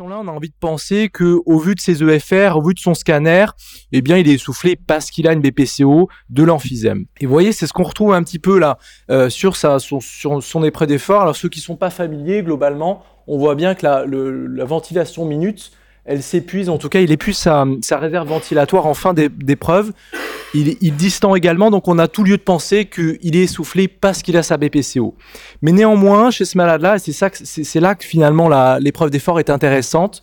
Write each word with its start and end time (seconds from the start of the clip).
on 0.00 0.10
a 0.10 0.30
envie 0.30 0.48
de 0.48 0.54
penser 0.58 1.10
que, 1.12 1.40
au 1.44 1.58
vu 1.58 1.74
de 1.74 1.80
ses 1.80 2.02
EFR, 2.02 2.56
au 2.56 2.62
vu 2.62 2.74
de 2.74 2.78
son 2.78 2.94
scanner, 2.94 3.46
eh 3.92 4.00
bien, 4.00 4.16
il 4.16 4.28
est 4.28 4.34
essoufflé 4.34 4.76
parce 4.76 5.10
qu'il 5.10 5.28
a 5.28 5.32
une 5.32 5.40
BPCO 5.40 6.08
de 6.30 6.42
l'emphysème. 6.42 7.04
Et 7.20 7.26
vous 7.26 7.32
voyez, 7.32 7.52
c'est 7.52 7.66
ce 7.66 7.72
qu'on 7.72 7.82
retrouve 7.82 8.14
un 8.14 8.22
petit 8.22 8.38
peu 8.38 8.58
là 8.58 8.78
euh, 9.10 9.28
sur 9.28 9.56
son, 9.56 10.64
épreuve 10.64 10.88
d'effort. 10.88 11.22
Alors, 11.22 11.36
ceux 11.36 11.48
qui 11.48 11.60
sont 11.60 11.76
pas 11.76 11.90
familiers, 11.90 12.42
globalement, 12.42 13.02
on 13.26 13.36
voit 13.38 13.54
bien 13.54 13.74
que 13.74 13.84
la 13.84 14.64
ventilation 14.64 15.26
minute, 15.26 15.72
elle 16.04 16.22
s'épuise. 16.22 16.68
En 16.68 16.78
tout 16.78 16.88
cas, 16.88 17.00
il 17.00 17.10
épuise 17.10 17.36
sa, 17.36 17.64
réserve 17.92 18.28
ventilatoire 18.28 18.86
en 18.86 18.94
fin 18.94 19.14
d'épreuve. 19.14 19.92
Il, 20.54 20.94
distend 20.94 21.34
également, 21.34 21.70
donc 21.70 21.88
on 21.88 21.98
a 21.98 22.06
tout 22.06 22.22
lieu 22.22 22.36
de 22.36 22.42
penser 22.42 22.84
qu'il 22.84 23.36
est 23.36 23.42
essoufflé 23.42 23.88
parce 23.88 24.22
qu'il 24.22 24.36
a 24.36 24.42
sa 24.42 24.56
BPCO. 24.56 25.16
Mais 25.62 25.72
néanmoins, 25.72 26.30
chez 26.30 26.44
ce 26.44 26.56
malade-là, 26.56 26.98
c'est 26.98 27.12
ça, 27.12 27.28
c'est 27.32 27.80
là 27.80 27.96
que 27.96 28.04
finalement 28.04 28.48
l'épreuve 28.78 29.10
d'effort 29.10 29.40
est 29.40 29.50
intéressante. 29.50 30.22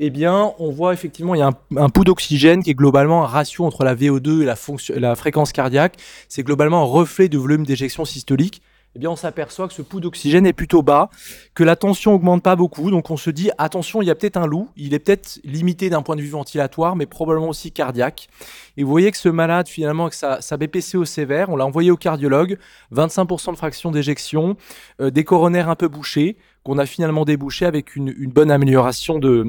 Eh 0.00 0.10
bien, 0.10 0.52
on 0.60 0.70
voit 0.70 0.92
effectivement 0.92 1.34
il 1.34 1.38
y 1.38 1.42
a 1.42 1.48
un, 1.48 1.56
un 1.76 1.88
pouls 1.88 2.04
d'oxygène 2.04 2.62
qui 2.62 2.70
est 2.70 2.74
globalement 2.74 3.24
un 3.24 3.26
ratio 3.26 3.64
entre 3.64 3.84
la 3.84 3.96
VO2 3.96 4.42
et 4.42 5.00
la 5.00 5.16
fréquence 5.16 5.52
cardiaque. 5.52 5.96
C'est 6.28 6.44
globalement 6.44 6.82
un 6.82 6.86
reflet 6.86 7.28
du 7.28 7.36
volume 7.36 7.66
d'éjection 7.66 8.04
systolique 8.04 8.62
eh 8.94 8.98
bien 8.98 9.10
on 9.10 9.16
s'aperçoit 9.16 9.68
que 9.68 9.74
ce 9.74 9.82
pouls 9.82 10.00
d'oxygène 10.00 10.46
est 10.46 10.52
plutôt 10.52 10.82
bas, 10.82 11.10
que 11.54 11.64
la 11.64 11.76
tension 11.76 12.14
augmente 12.14 12.42
pas 12.42 12.56
beaucoup, 12.56 12.90
donc 12.90 13.10
on 13.10 13.16
se 13.16 13.30
dit 13.30 13.50
attention, 13.58 14.02
il 14.02 14.06
y 14.06 14.10
a 14.10 14.14
peut-être 14.14 14.36
un 14.36 14.46
loup, 14.46 14.68
il 14.76 14.94
est 14.94 14.98
peut-être 14.98 15.40
limité 15.44 15.90
d'un 15.90 16.02
point 16.02 16.16
de 16.16 16.22
vue 16.22 16.30
ventilatoire, 16.30 16.96
mais 16.96 17.06
probablement 17.06 17.48
aussi 17.48 17.70
cardiaque. 17.72 18.28
Et 18.76 18.82
vous 18.82 18.90
voyez 18.90 19.10
que 19.10 19.18
ce 19.18 19.28
malade, 19.28 19.68
finalement, 19.68 20.04
avec 20.04 20.14
sa, 20.14 20.40
sa 20.40 20.56
BPCO 20.56 21.04
sévère, 21.04 21.48
on 21.50 21.56
l'a 21.56 21.66
envoyé 21.66 21.90
au 21.90 21.96
cardiologue, 21.96 22.58
25% 22.94 23.52
de 23.52 23.56
fraction 23.56 23.90
d'éjection, 23.90 24.56
euh, 25.00 25.10
des 25.10 25.24
coronaires 25.24 25.68
un 25.68 25.76
peu 25.76 25.88
bouchés, 25.88 26.36
qu'on 26.64 26.78
a 26.78 26.86
finalement 26.86 27.24
débouché 27.24 27.66
avec 27.66 27.96
une, 27.96 28.12
bonne 28.30 28.50
amélioration 28.50 29.18
de, 29.18 29.46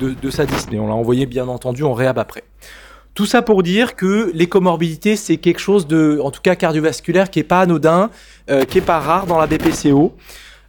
de 0.00 0.30
sa 0.30 0.46
dyspnée. 0.46 0.78
On 0.78 0.86
l'a 0.86 0.94
envoyé 0.94 1.26
bien 1.26 1.48
entendu 1.48 1.82
en 1.82 1.92
réhab 1.92 2.18
après. 2.18 2.44
Tout 3.16 3.24
ça 3.24 3.40
pour 3.40 3.62
dire 3.62 3.96
que 3.96 4.30
les 4.34 4.46
comorbidités, 4.46 5.16
c'est 5.16 5.38
quelque 5.38 5.58
chose 5.58 5.86
de, 5.86 6.20
en 6.22 6.30
tout 6.30 6.42
cas 6.42 6.54
cardiovasculaire, 6.54 7.30
qui 7.30 7.38
est 7.38 7.44
pas 7.44 7.60
anodin, 7.62 8.10
euh, 8.50 8.64
qui 8.64 8.76
est 8.76 8.82
pas 8.82 9.00
rare 9.00 9.26
dans 9.26 9.38
la 9.38 9.46
BPCO. 9.46 10.14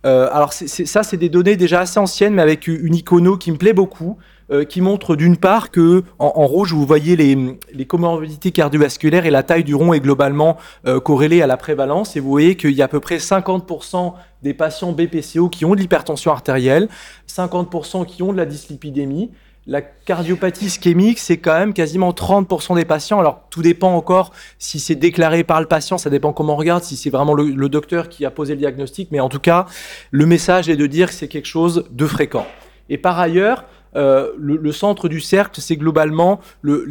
Euh, 0.05 0.29
alors 0.31 0.53
c'est, 0.53 0.85
ça, 0.85 1.03
c'est 1.03 1.17
des 1.17 1.27
données 1.27 1.57
déjà 1.57 1.81
assez 1.81 1.99
anciennes, 1.99 2.33
mais 2.33 2.41
avec 2.41 2.67
une 2.67 2.95
icono 2.95 3.35
qui 3.35 3.51
me 3.51 3.57
plaît 3.57 3.73
beaucoup, 3.73 4.17
euh, 4.49 4.63
qui 4.63 4.79
montre 4.79 5.17
d'une 5.17 5.35
part 5.35 5.71
que 5.71 6.03
en, 6.19 6.31
en, 6.35 6.47
rouge 6.47 6.71
vous 6.71 6.85
voyez 6.85 7.17
les, 7.17 7.37
les 7.73 7.85
comorbidités 7.85 8.51
cardiovasculaires 8.51 9.25
et 9.25 9.29
la 9.29 9.43
taille 9.43 9.65
du 9.65 9.75
rond 9.75 9.91
est 9.91 9.99
globalement 9.99 10.55
euh, 10.85 11.01
corrélée 11.01 11.41
à 11.41 11.47
la 11.47 11.57
prévalence. 11.57 12.15
Et 12.15 12.21
vous 12.21 12.29
voyez 12.29 12.55
qu'il 12.55 12.71
y 12.71 12.81
a 12.81 12.85
à 12.85 12.87
peu 12.87 13.01
près 13.01 13.17
50% 13.17 14.13
des 14.43 14.53
patients 14.53 14.93
BPCO 14.93 15.49
qui 15.49 15.65
ont 15.65 15.75
de 15.75 15.81
l'hypertension 15.81 16.31
artérielle, 16.31 16.87
50% 17.27 18.05
qui 18.05 18.23
ont 18.23 18.31
de 18.31 18.37
la 18.37 18.45
dyslipidémie. 18.45 19.31
La 19.69 19.81
cardiopathie 19.81 20.67
ischémique, 20.67 21.19
c'est 21.19 21.35
quand 21.35 21.59
même 21.59 21.73
quasiment 21.73 22.11
30% 22.11 22.75
des 22.75 22.85
patients. 22.85 23.19
Alors, 23.19 23.41
tout 23.49 23.61
dépend 23.61 23.93
encore 23.95 24.31
si 24.59 24.79
c'est 24.79 24.95
déclaré 24.95 25.43
par 25.43 25.59
le 25.59 25.67
patient, 25.67 25.97
ça 25.97 26.09
dépend 26.09 26.31
comment 26.31 26.53
on 26.53 26.55
regarde, 26.55 26.85
si 26.85 26.95
c'est 26.95 27.09
vraiment 27.09 27.33
le, 27.33 27.67
docteur 27.67 28.07
qui 28.07 28.25
a 28.25 28.31
posé 28.31 28.53
le 28.53 28.59
diagnostic. 28.59 29.09
Mais 29.11 29.19
en 29.19 29.27
tout 29.27 29.41
cas, 29.41 29.65
le 30.11 30.25
message 30.25 30.69
est 30.69 30.77
de 30.77 30.87
dire 30.87 31.09
que 31.09 31.13
c'est 31.13 31.27
quelque 31.27 31.47
chose 31.47 31.83
de 31.91 32.05
fréquent. 32.05 32.47
Et 32.87 32.97
par 32.97 33.19
ailleurs, 33.19 33.65
euh, 33.97 34.31
le, 34.37 34.71
centre 34.71 35.09
du 35.09 35.19
cercle, 35.19 35.59
c'est 35.59 35.75
globalement 35.75 36.39
le, 36.61 36.85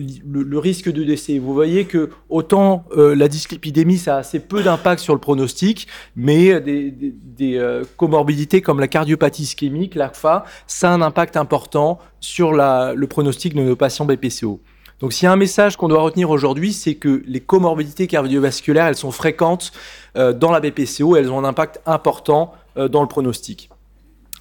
risque 0.58 0.90
de 0.90 1.04
décès. 1.04 1.38
Vous 1.38 1.54
voyez 1.54 1.84
que 1.84 2.10
autant 2.28 2.84
euh, 2.96 3.14
la 3.14 3.28
dyslipidémie, 3.28 3.98
ça 3.98 4.16
a 4.16 4.18
assez 4.18 4.40
peu 4.40 4.62
d'impact 4.62 5.00
sur 5.00 5.14
le 5.14 5.20
pronostic, 5.20 5.86
mais 6.16 6.60
des, 6.60 7.14
euh, 7.58 7.84
comorbidités 7.96 8.60
comme 8.60 8.80
la 8.80 8.88
cardiopathie 8.88 9.44
ischémique, 9.44 9.94
l'ACFA, 9.94 10.44
ça 10.66 10.90
a 10.90 10.94
un 10.94 11.02
impact 11.02 11.36
important 11.36 11.98
sur 12.18 12.52
le 12.52 13.04
pronostic 13.06 13.54
de 13.54 13.62
nos 13.62 13.76
patients 13.76 14.04
BPCO. 14.04 14.60
Donc 14.98 15.12
s'il 15.12 15.26
y 15.26 15.28
a 15.28 15.32
un 15.32 15.36
message 15.36 15.76
qu'on 15.76 15.88
doit 15.88 16.00
retenir 16.00 16.30
aujourd'hui, 16.30 16.72
c'est 16.72 16.94
que 16.94 17.22
les 17.26 17.40
comorbidités 17.40 18.06
cardiovasculaires, 18.06 18.86
elles 18.86 18.96
sont 18.96 19.10
fréquentes 19.10 19.72
dans 20.14 20.50
la 20.50 20.60
BPCO, 20.60 21.16
elles 21.16 21.30
ont 21.30 21.38
un 21.38 21.44
impact 21.44 21.80
important 21.84 22.54
dans 22.76 23.02
le 23.02 23.08
pronostic. 23.08 23.68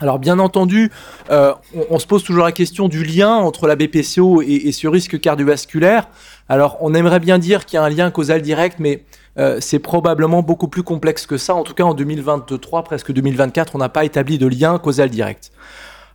Alors 0.01 0.19
bien 0.19 0.39
entendu, 0.39 0.91
euh, 1.29 1.53
on, 1.89 1.99
se 1.99 2.07
pose 2.07 2.21
toujours 2.21 2.43
la 2.43 2.51
question 2.51 2.89
du 2.89 3.05
lien 3.05 3.33
entre 3.33 3.65
la 3.65 3.77
BPCO 3.77 4.41
et, 4.41 4.71
ce 4.73 4.87
risque 4.89 5.21
cardiovasculaire. 5.21 6.09
Alors 6.49 6.77
on 6.81 6.93
aimerait 6.93 7.21
bien 7.21 7.37
dire 7.37 7.65
qu'il 7.65 7.77
y 7.77 7.79
a 7.79 7.83
un 7.83 7.89
lien 7.89 8.11
causal 8.11 8.41
direct, 8.41 8.77
mais 8.79 9.05
euh, 9.37 9.59
c'est 9.61 9.79
probablement 9.79 10.41
beaucoup 10.41 10.67
plus 10.67 10.83
complexe 10.83 11.25
que 11.25 11.37
ça. 11.37 11.55
En 11.55 11.63
tout 11.63 11.73
cas 11.73 11.85
en 11.85 11.93
2023, 11.93 12.83
presque 12.83 13.13
2024, 13.13 13.75
on 13.75 13.77
n'a 13.77 13.87
pas 13.87 14.03
établi 14.03 14.37
de 14.37 14.47
lien 14.47 14.77
causal 14.79 15.09
direct. 15.09 15.51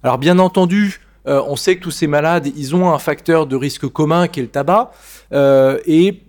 Alors 0.03 0.19
bien 0.19 0.39
entendu, 0.39 1.01
euh, 1.27 1.43
on 1.49 1.57
sait 1.57 1.77
que 1.77 1.83
tous 1.83 1.91
ces 1.91 2.07
malades, 2.07 2.49
ils 2.55 2.77
ont 2.77 2.93
un 2.93 2.99
facteur 2.99 3.47
de 3.47 3.57
risque 3.57 3.87
commun 3.89 4.29
qui 4.29 4.41
est 4.41 4.43
le 4.43 4.51
tabac. 4.51 4.91
Et 5.87 6.23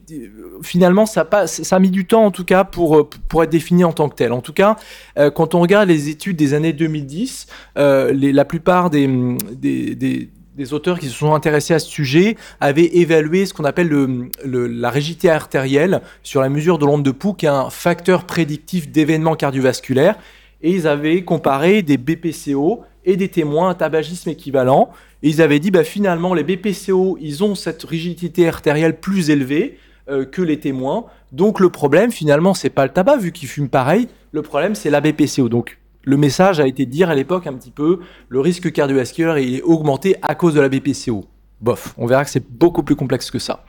finalement, 0.62 1.06
ça, 1.06 1.26
passe, 1.26 1.64
ça 1.64 1.76
a 1.76 1.80
mis 1.80 1.92
du 1.92 2.06
temps, 2.06 2.26
en 2.26 2.32
tout 2.32 2.46
cas, 2.46 2.64
pour, 2.64 3.10
pour 3.28 3.44
être 3.44 3.50
défini 3.50 3.84
en 3.84 3.94
tant 3.94 4.10
que 4.10 4.16
tel. 4.16 4.32
En 4.32 4.42
tout 4.42 4.54
cas, 4.54 4.76
euh, 5.18 5.32
quand 5.32 5.56
on 5.56 5.62
regarde 5.62 5.88
les 5.88 6.10
études 6.10 6.38
des 6.38 6.54
années 6.54 6.74
2010, 6.74 7.48
euh, 7.78 8.12
les, 8.12 8.32
la 8.32 8.46
plupart 8.46 8.90
des, 8.90 9.08
des, 9.52 9.96
des 9.96 10.30
des 10.56 10.74
auteurs 10.74 11.00
qui 11.00 11.08
se 11.08 11.16
sont 11.16 11.34
intéressés 11.34 11.74
à 11.74 11.80
ce 11.80 11.90
sujet 11.90 12.36
avaient 12.60 12.98
évalué 12.98 13.46
ce 13.46 13.54
qu'on 13.54 13.64
appelle 13.64 13.88
le, 13.88 14.68
la 14.68 14.90
rigidité 14.90 15.30
artérielle 15.30 16.02
sur 16.24 16.42
la 16.42 16.50
mesure 16.50 16.78
de 16.78 16.86
l'onde 16.86 17.04
de 17.04 17.12
pouls, 17.12 17.34
qui 17.34 17.46
est 17.46 17.50
un 17.50 17.70
facteur 17.70 18.26
prédictif 18.26 18.90
d'événements 18.90 19.36
cardiovasculaires. 19.36 20.16
Et 20.62 20.72
ils 20.72 20.88
avaient 20.88 21.24
comparé 21.24 21.82
des 21.82 21.98
BPCO 21.98 22.82
et 23.06 23.16
des 23.16 23.30
témoins 23.30 23.72
à 23.72 23.76
tabagisme 23.76 24.30
équivalent. 24.30 24.92
Et 25.24 25.30
ils 25.30 25.42
avaient 25.42 25.60
dit, 25.60 25.72
bah, 25.72 25.84
finalement, 25.84 26.34
les 26.34 26.44
BPCO, 26.44 27.18
ils 27.20 27.44
ont 27.44 27.56
cette 27.56 27.84
rigidité 27.84 28.48
artérielle 28.48 29.00
plus 29.00 29.30
élevée 29.30 29.78
euh, 30.12 30.26
que 30.26 30.42
les 30.42 30.60
témoins. 30.60 31.06
Donc 31.32 31.60
le 31.60 31.70
problème, 31.70 32.12
finalement, 32.12 32.54
c'est 32.54 32.70
pas 32.70 32.86
le 32.86 32.92
tabac, 32.92 33.18
vu 33.18 33.32
qu'ils 33.32 33.48
fument 33.48 33.70
pareil. 33.70 34.08
Le 34.32 34.42
problème, 34.42 34.76
c'est 34.76 34.90
la 34.90 35.02
BPCO. 35.02 35.50
Donc 35.50 35.78
le 36.04 36.18
message 36.18 36.60
a 36.60 36.68
été 36.68 36.86
de 36.86 36.92
dire 36.92 37.10
à 37.10 37.16
l'époque 37.16 37.48
un 37.48 37.54
petit 37.54 37.72
peu, 37.72 38.00
le 38.30 38.40
risque 38.40 38.72
cardiovasculaire 38.72 39.38
est 39.38 39.62
augmenté 39.62 40.16
à 40.22 40.36
cause 40.36 40.54
de 40.54 40.62
la 40.62 40.70
BPCO. 40.70 41.26
Bof, 41.62 41.94
on 41.98 42.08
verra 42.08 42.24
que 42.26 42.32
c'est 42.32 42.50
beaucoup 42.50 42.82
plus 42.82 42.96
complexe 42.96 43.30
que 43.30 43.38
ça. 43.38 43.64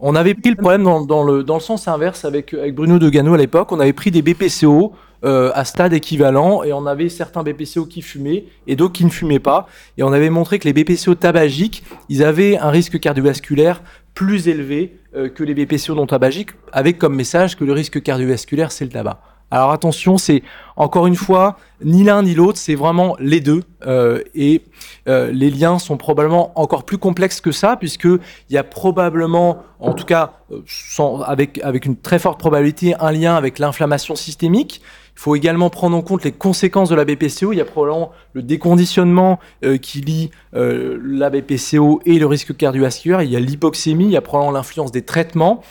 On 0.00 0.14
avait 0.14 0.34
pris 0.34 0.50
le 0.50 0.56
problème 0.56 0.82
dans, 0.82 1.00
dans, 1.00 1.22
le, 1.22 1.44
dans 1.44 1.54
le 1.54 1.60
sens 1.60 1.88
inverse 1.88 2.24
avec, 2.24 2.52
avec 2.52 2.74
Bruno 2.74 2.98
Degano 2.98 3.34
à 3.34 3.38
l'époque. 3.38 3.72
On 3.72 3.80
avait 3.80 3.92
pris 3.92 4.10
des 4.10 4.20
BPCO 4.20 4.92
euh, 5.24 5.52
à 5.54 5.64
stade 5.64 5.92
équivalent 5.92 6.64
et 6.64 6.72
on 6.72 6.84
avait 6.84 7.08
certains 7.08 7.44
BPCO 7.44 7.86
qui 7.86 8.02
fumaient 8.02 8.46
et 8.66 8.74
d'autres 8.74 8.92
qui 8.92 9.04
ne 9.04 9.10
fumaient 9.10 9.38
pas. 9.38 9.68
Et 9.96 10.02
on 10.02 10.12
avait 10.12 10.28
montré 10.28 10.58
que 10.58 10.68
les 10.68 10.72
BPCO 10.72 11.14
tabagiques, 11.14 11.84
ils 12.08 12.24
avaient 12.24 12.58
un 12.58 12.70
risque 12.70 12.98
cardiovasculaire 12.98 13.82
plus 14.14 14.48
élevé 14.48 14.98
euh, 15.14 15.28
que 15.28 15.44
les 15.44 15.54
BPCO 15.54 15.94
non 15.94 16.06
tabagiques, 16.06 16.50
avec 16.72 16.98
comme 16.98 17.14
message 17.14 17.56
que 17.56 17.64
le 17.64 17.72
risque 17.72 18.02
cardiovasculaire, 18.02 18.72
c'est 18.72 18.84
le 18.84 18.90
tabac. 18.90 19.20
Alors 19.50 19.70
attention, 19.70 20.16
c'est 20.16 20.42
encore 20.76 21.06
une 21.06 21.14
fois 21.14 21.58
ni 21.84 22.04
l'un 22.04 22.22
ni 22.22 22.34
l'autre, 22.34 22.56
c'est 22.56 22.74
vraiment 22.74 23.16
les 23.20 23.40
deux. 23.40 23.62
Euh, 23.86 24.22
et 24.34 24.62
euh, 25.08 25.30
les 25.30 25.50
liens 25.50 25.78
sont 25.78 25.98
probablement 25.98 26.58
encore 26.58 26.84
plus 26.84 26.96
complexes 26.96 27.42
que 27.42 27.52
ça, 27.52 27.76
puisqu'il 27.76 28.18
y 28.48 28.56
a 28.56 28.64
probablement, 28.64 29.62
en 29.78 29.92
tout 29.92 30.06
cas 30.06 30.38
avec, 31.26 31.60
avec 31.62 31.84
une 31.84 31.96
très 31.96 32.18
forte 32.18 32.40
probabilité, 32.40 32.94
un 32.98 33.12
lien 33.12 33.34
avec 33.34 33.58
l'inflammation 33.58 34.14
systémique. 34.14 34.80
Il 35.16 35.20
faut 35.20 35.36
également 35.36 35.70
prendre 35.70 35.96
en 35.96 36.02
compte 36.02 36.24
les 36.24 36.32
conséquences 36.32 36.88
de 36.88 36.94
la 36.94 37.04
BPCO. 37.04 37.52
Il 37.52 37.56
y 37.56 37.60
a 37.60 37.64
probablement 37.64 38.12
le 38.32 38.42
déconditionnement 38.42 39.38
euh, 39.64 39.76
qui 39.76 40.00
lie 40.00 40.30
euh, 40.54 40.98
la 41.04 41.30
BPCO 41.30 42.00
et 42.06 42.18
le 42.18 42.26
risque 42.26 42.56
cardiovasculaire. 42.56 43.22
Il 43.22 43.30
y 43.30 43.36
a 43.36 43.40
l'hypoxémie, 43.40 44.06
il 44.06 44.10
y 44.10 44.16
a 44.16 44.20
probablement 44.20 44.52
l'influence 44.52 44.90
des 44.90 45.02
traitements. 45.02 45.62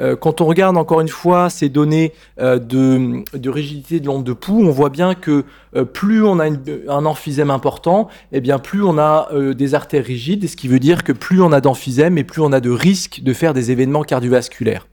Euh, 0.00 0.16
quand 0.16 0.40
on 0.40 0.46
regarde 0.46 0.76
encore 0.76 1.00
une 1.00 1.08
fois 1.08 1.50
ces 1.50 1.68
données 1.68 2.12
de, 2.38 3.48
rigidité 3.48 4.00
de 4.00 4.06
l'onde 4.06 4.24
de 4.24 4.32
pouls, 4.32 4.66
on 4.66 4.70
voit 4.70 4.90
bien 4.90 5.14
que 5.14 5.44
plus 5.92 6.22
on 6.24 6.38
a 6.38 6.46
un 6.46 7.06
emphysème 7.06 7.50
important, 7.50 8.08
eh 8.32 8.40
bien 8.40 8.58
plus 8.58 8.82
on 8.82 8.98
a 8.98 9.28
des 9.54 9.74
artères 9.74 10.04
rigides, 10.04 10.48
ce 10.48 10.56
qui 10.56 10.68
veut 10.68 10.78
dire 10.78 11.04
que 11.04 11.12
plus 11.12 11.40
on 11.42 11.52
a 11.52 11.60
d'emphysème 11.60 12.18
et 12.18 12.24
plus 12.24 12.42
on 12.42 12.52
a 12.52 12.60
de 12.60 12.70
risque 12.70 13.22
de 13.22 13.32
faire 13.32 13.54
des 13.54 13.70
événements 13.70 14.02
cardiovasculaires. 14.02 14.86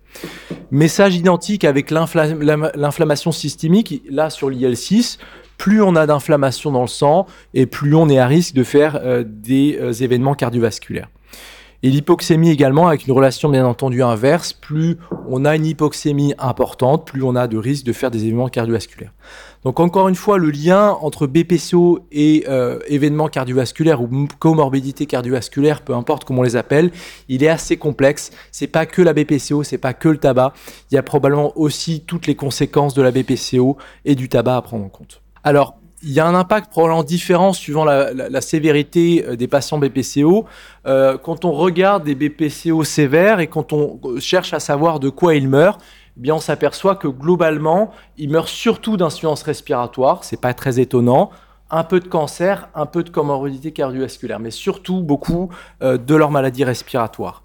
Message 0.71 1.15
identique 1.15 1.63
avec 1.63 1.91
l'inflammation 1.91 3.31
systémique, 3.31 4.03
là 4.09 4.29
sur 4.29 4.49
l'IL6, 4.49 5.17
plus 5.57 5.81
on 5.81 5.95
a 5.95 6.05
d'inflammation 6.05 6.71
dans 6.71 6.81
le 6.81 6.87
sang 6.87 7.25
et 7.53 7.65
plus 7.65 7.95
on 7.95 8.09
est 8.09 8.19
à 8.19 8.27
risque 8.27 8.53
de 8.53 8.63
faire 8.63 9.23
des 9.25 10.03
événements 10.03 10.33
cardiovasculaires. 10.33 11.09
Et 11.83 11.89
l'hypoxémie 11.89 12.49
également, 12.49 12.87
avec 12.87 13.05
une 13.05 13.13
relation 13.13 13.49
bien 13.49 13.65
entendu 13.65 14.01
inverse, 14.01 14.51
plus 14.51 14.97
on 15.29 15.45
a 15.45 15.55
une 15.55 15.65
hypoxémie 15.65 16.33
importante, 16.39 17.05
plus 17.05 17.21
on 17.21 17.35
a 17.35 17.47
de 17.47 17.57
risque 17.57 17.85
de 17.85 17.93
faire 17.93 18.09
des 18.09 18.25
événements 18.25 18.49
cardiovasculaires. 18.49 19.13
Donc 19.63 19.79
encore 19.79 20.07
une 20.07 20.15
fois, 20.15 20.37
le 20.37 20.49
lien 20.49 20.97
entre 21.01 21.27
BPCO 21.27 21.99
et 22.11 22.45
euh, 22.47 22.79
événements 22.87 23.27
cardiovasculaires 23.27 24.01
ou 24.01 24.27
comorbidité 24.39 25.05
cardiovasculaire, 25.05 25.81
peu 25.81 25.93
importe 25.93 26.23
comment 26.23 26.39
on 26.39 26.43
les 26.43 26.55
appelle, 26.55 26.91
il 27.27 27.43
est 27.43 27.49
assez 27.49 27.77
complexe. 27.77 28.31
C'est 28.51 28.67
pas 28.67 28.85
que 28.85 29.01
la 29.01 29.13
BPCO, 29.13 29.63
c'est 29.63 29.77
pas 29.77 29.93
que 29.93 30.09
le 30.09 30.17
tabac. 30.17 30.53
Il 30.91 30.95
y 30.95 30.97
a 30.97 31.03
probablement 31.03 31.51
aussi 31.57 32.01
toutes 32.01 32.27
les 32.27 32.35
conséquences 32.35 32.95
de 32.95 33.01
la 33.01 33.11
BPCO 33.11 33.77
et 34.05 34.15
du 34.15 34.29
tabac 34.29 34.57
à 34.57 34.61
prendre 34.61 34.85
en 34.85 34.89
compte. 34.89 35.21
Alors, 35.43 35.77
il 36.03 36.11
y 36.11 36.19
a 36.19 36.27
un 36.27 36.35
impact 36.35 36.69
probablement 36.69 37.03
différent 37.03 37.53
suivant 37.53 37.83
la, 37.83 38.41
sévérité 38.41 39.25
euh, 39.27 39.35
des 39.35 39.47
patients 39.47 39.79
BPCO. 39.79 40.45
Euh, 40.85 41.17
quand 41.17 41.45
on 41.45 41.51
regarde 41.51 42.03
des 42.03 42.15
BPCO 42.15 42.83
sévères 42.83 43.39
et 43.39 43.47
quand 43.47 43.73
on 43.73 43.99
cherche 44.19 44.53
à 44.53 44.59
savoir 44.59 44.99
de 44.99 45.09
quoi 45.09 45.35
ils 45.35 45.49
meurent, 45.49 45.79
eh 46.17 46.21
bien 46.21 46.35
on 46.35 46.39
s'aperçoit 46.39 46.95
que 46.95 47.07
globalement, 47.07 47.91
ils 48.17 48.29
meurent 48.29 48.47
surtout 48.47 48.97
d'insuffisance 48.97 49.43
respiratoire, 49.43 50.23
c'est 50.23 50.39
pas 50.39 50.53
très 50.53 50.79
étonnant, 50.79 51.31
un 51.69 51.83
peu 51.83 51.99
de 51.99 52.07
cancer, 52.07 52.69
un 52.75 52.85
peu 52.85 53.03
de 53.03 53.09
comorbidité 53.09 53.71
cardiovasculaire, 53.71 54.39
mais 54.39 54.51
surtout 54.51 55.01
beaucoup 55.01 55.49
euh, 55.81 55.97
de 55.97 56.15
leur 56.15 56.31
maladie 56.31 56.63
respiratoire. 56.63 57.43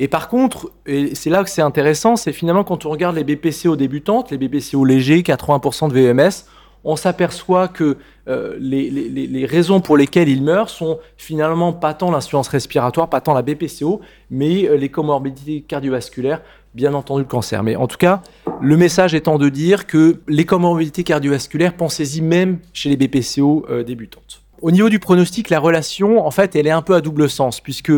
Et 0.00 0.08
par 0.08 0.28
contre, 0.28 0.72
et 0.86 1.14
c'est 1.14 1.30
là 1.30 1.44
que 1.44 1.50
c'est 1.50 1.62
intéressant, 1.62 2.16
c'est 2.16 2.32
finalement 2.32 2.64
quand 2.64 2.84
on 2.84 2.90
regarde 2.90 3.14
les 3.14 3.22
BPCO 3.22 3.76
débutantes, 3.76 4.32
les 4.32 4.38
BPCO 4.38 4.84
légers, 4.84 5.20
80% 5.20 5.88
de 5.88 5.94
VMS, 5.94 6.46
on 6.84 6.96
s'aperçoit 6.96 7.68
que 7.68 7.96
euh, 8.28 8.56
les, 8.58 9.46
raisons 9.46 9.80
pour 9.80 9.96
lesquelles 9.96 10.28
ils 10.28 10.42
meurent 10.42 10.70
sont 10.70 10.98
finalement 11.16 11.72
pas 11.72 11.94
tant 11.94 12.10
l'insuffisance 12.10 12.48
respiratoire, 12.48 13.08
pas 13.08 13.20
tant 13.20 13.34
la 13.34 13.42
BPCO, 13.42 14.00
mais 14.30 14.66
euh, 14.66 14.76
les 14.76 14.88
comorbidités 14.88 15.62
cardiovasculaires, 15.62 16.40
bien 16.74 16.94
entendu 16.94 17.22
le 17.22 17.28
cancer. 17.28 17.62
Mais 17.62 17.76
en 17.76 17.86
tout 17.86 17.98
cas, 17.98 18.22
le 18.60 18.76
message 18.76 19.14
étant 19.14 19.38
de 19.38 19.48
dire 19.48 19.86
que 19.86 20.20
les 20.28 20.44
comorbidités 20.44 21.04
cardiovasculaires, 21.04 21.74
pensez-y 21.74 22.20
même 22.20 22.58
chez 22.72 22.88
les 22.88 22.96
BPCO 22.96 23.66
euh, 23.68 23.82
débutantes. 23.82 24.42
Au 24.62 24.70
niveau 24.70 24.88
du 24.88 24.98
pronostic, 24.98 25.50
la 25.50 25.60
relation, 25.60 26.26
en 26.26 26.30
fait, 26.30 26.56
elle 26.56 26.66
est 26.66 26.70
un 26.70 26.80
peu 26.80 26.94
à 26.94 27.02
double 27.02 27.28
sens, 27.28 27.60
puisque 27.60 27.92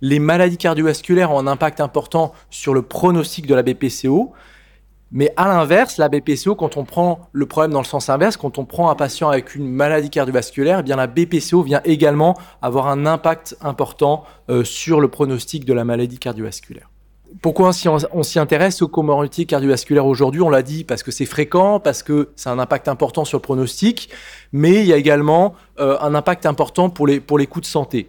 les 0.00 0.20
maladies 0.20 0.56
cardiovasculaires 0.56 1.32
ont 1.32 1.38
un 1.40 1.48
impact 1.48 1.80
important 1.80 2.32
sur 2.50 2.74
le 2.74 2.82
pronostic 2.82 3.46
de 3.46 3.54
la 3.56 3.64
BPCO. 3.64 4.32
Mais 5.12 5.32
à 5.36 5.46
l'inverse, 5.46 5.98
la 5.98 6.08
BPCO, 6.08 6.54
quand 6.54 6.78
on 6.78 6.84
prend 6.84 7.28
le 7.32 7.44
problème 7.44 7.72
dans 7.72 7.80
le 7.80 7.86
sens 7.86 8.08
inverse, 8.08 8.38
quand 8.38 8.58
on 8.58 8.64
prend 8.64 8.90
un 8.90 8.94
patient 8.94 9.28
avec 9.28 9.54
une 9.54 9.68
maladie 9.68 10.08
cardiovasculaire, 10.08 10.78
eh 10.80 10.82
bien 10.82 10.96
la 10.96 11.06
BPCO 11.06 11.62
vient 11.62 11.82
également 11.84 12.38
avoir 12.62 12.88
un 12.88 13.04
impact 13.04 13.56
important 13.60 14.24
euh, 14.48 14.64
sur 14.64 15.00
le 15.00 15.08
pronostic 15.08 15.66
de 15.66 15.74
la 15.74 15.84
maladie 15.84 16.18
cardiovasculaire. 16.18 16.91
Pourquoi 17.40 17.70
on, 18.12 18.22
s'y 18.22 18.38
intéresse 18.38 18.82
aux 18.82 18.88
comorbidités 18.88 19.46
cardiovasculaires 19.46 20.06
aujourd'hui? 20.06 20.42
On 20.42 20.50
l'a 20.50 20.62
dit 20.62 20.84
parce 20.84 21.02
que 21.02 21.10
c'est 21.10 21.26
fréquent, 21.26 21.80
parce 21.80 22.02
que 22.02 22.30
c'est 22.36 22.50
un 22.50 22.58
impact 22.58 22.88
important 22.88 23.24
sur 23.24 23.38
le 23.38 23.42
pronostic, 23.42 24.10
mais 24.52 24.80
il 24.80 24.86
y 24.86 24.92
a 24.92 24.96
également 24.96 25.54
euh, 25.80 25.96
un 26.00 26.14
impact 26.14 26.46
important 26.46 26.90
pour 26.90 27.06
les, 27.06 27.20
pour 27.20 27.38
les 27.38 27.46
coûts 27.46 27.60
de 27.60 27.66
santé. 27.66 28.08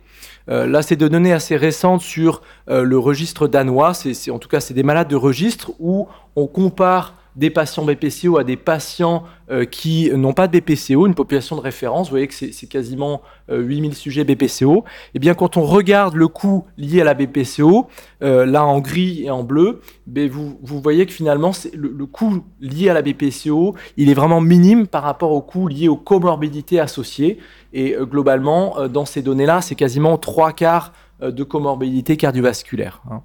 Euh, 0.49 0.67
là, 0.67 0.81
c'est 0.81 0.95
de 0.95 1.07
données 1.07 1.31
assez 1.31 1.55
récentes 1.55 2.01
sur 2.01 2.41
euh, 2.69 2.83
le 2.83 2.97
registre 2.97 3.47
danois. 3.47 3.93
En 4.29 4.39
tout 4.39 4.49
cas, 4.49 4.59
c'est 4.59 4.73
des 4.73 4.83
malades 4.83 5.07
de 5.07 5.15
registre 5.15 5.71
où 5.79 6.07
on 6.35 6.47
compare 6.47 7.15
des 7.35 7.49
patients 7.49 7.83
BPCO 7.83 8.37
à 8.37 8.43
des 8.43 8.57
patients 8.57 9.23
euh, 9.49 9.65
qui 9.65 10.09
n'ont 10.11 10.33
pas 10.33 10.47
de 10.47 10.59
BPCO, 10.59 11.07
une 11.07 11.15
population 11.15 11.55
de 11.55 11.61
référence, 11.61 12.07
vous 12.07 12.11
voyez 12.11 12.27
que 12.27 12.33
c'est 12.33 12.67
quasiment 12.67 13.21
8000 13.49 13.91
euh, 13.91 13.93
sujets 13.93 14.23
BPCO, 14.23 14.77
et 14.77 14.83
eh 15.15 15.19
bien 15.19 15.33
quand 15.33 15.57
on 15.57 15.63
regarde 15.63 16.15
le 16.15 16.27
coût 16.27 16.65
lié 16.77 17.01
à 17.01 17.03
la 17.03 17.13
BPCO, 17.13 17.87
euh, 18.21 18.45
là 18.45 18.65
en 18.65 18.79
gris 18.79 19.23
et 19.23 19.31
en 19.31 19.43
bleu, 19.43 19.81
ben, 20.07 20.29
vous, 20.29 20.57
voyez 20.63 21.05
que 21.05 21.11
finalement 21.11 21.51
le, 21.73 21.89
le, 21.89 22.05
coût 22.05 22.43
lié 22.61 22.89
à 22.89 22.93
la 22.93 23.01
BPCO, 23.01 23.75
il 23.97 24.09
est 24.09 24.13
vraiment 24.13 24.41
minime 24.41 24.87
par 24.87 25.03
rapport 25.03 25.31
au 25.31 25.41
coût 25.41 25.67
lié 25.67 25.87
aux 25.87 25.97
comorbidités 25.97 26.79
associées, 26.79 27.39
et 27.73 27.95
globalement, 28.01 28.87
dans 28.87 29.05
ces 29.05 29.23
données-là, 29.23 29.61
c'est 29.61 29.73
quasiment 29.73 30.17
trois 30.19 30.51
quarts 30.51 30.93
de 31.21 31.43
comorbidités 31.43 32.17
cardiovasculaires. 32.17 33.01
Hein. 33.09 33.21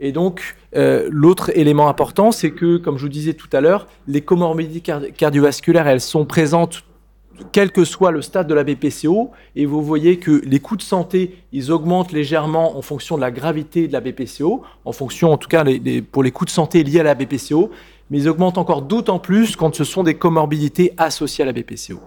Et 0.00 0.12
donc, 0.12 0.56
euh, 0.74 1.08
l'autre 1.10 1.50
élément 1.54 1.88
important, 1.88 2.32
c'est 2.32 2.50
que, 2.50 2.78
comme 2.78 2.96
je 2.96 3.02
vous 3.02 3.10
disais 3.10 3.34
tout 3.34 3.48
à 3.52 3.60
l'heure, 3.60 3.86
les 4.08 4.22
comorbidités 4.22 4.92
cardiovasculaires, 5.16 5.86
elles 5.86 6.00
sont 6.00 6.24
présentes 6.24 6.84
quel 7.52 7.70
que 7.70 7.84
soit 7.84 8.10
le 8.10 8.22
stade 8.22 8.46
de 8.46 8.54
la 8.54 8.64
BPCO, 8.64 9.30
et 9.56 9.66
vous 9.66 9.82
voyez 9.82 10.18
que 10.18 10.42
les 10.44 10.60
coûts 10.60 10.76
de 10.76 10.82
santé, 10.82 11.42
ils 11.52 11.72
augmentent 11.72 12.12
légèrement 12.12 12.76
en 12.76 12.82
fonction 12.82 13.16
de 13.16 13.20
la 13.20 13.30
gravité 13.30 13.88
de 13.88 13.92
la 13.92 14.00
BPCO, 14.00 14.62
en 14.84 14.92
fonction 14.92 15.32
en 15.32 15.36
tout 15.38 15.48
cas 15.48 15.64
pour 16.12 16.22
les 16.22 16.30
coûts 16.30 16.44
de 16.44 16.50
santé 16.50 16.82
liés 16.82 17.00
à 17.00 17.04
la 17.04 17.14
BPCO, 17.14 17.70
mais 18.10 18.18
ils 18.18 18.28
augmentent 18.28 18.58
encore 18.58 18.82
d'autant 18.82 19.18
plus 19.18 19.56
quand 19.56 19.74
ce 19.74 19.84
sont 19.84 20.02
des 20.02 20.14
comorbidités 20.14 20.92
associées 20.98 21.42
à 21.42 21.46
la 21.46 21.52
BPCO. 21.52 22.00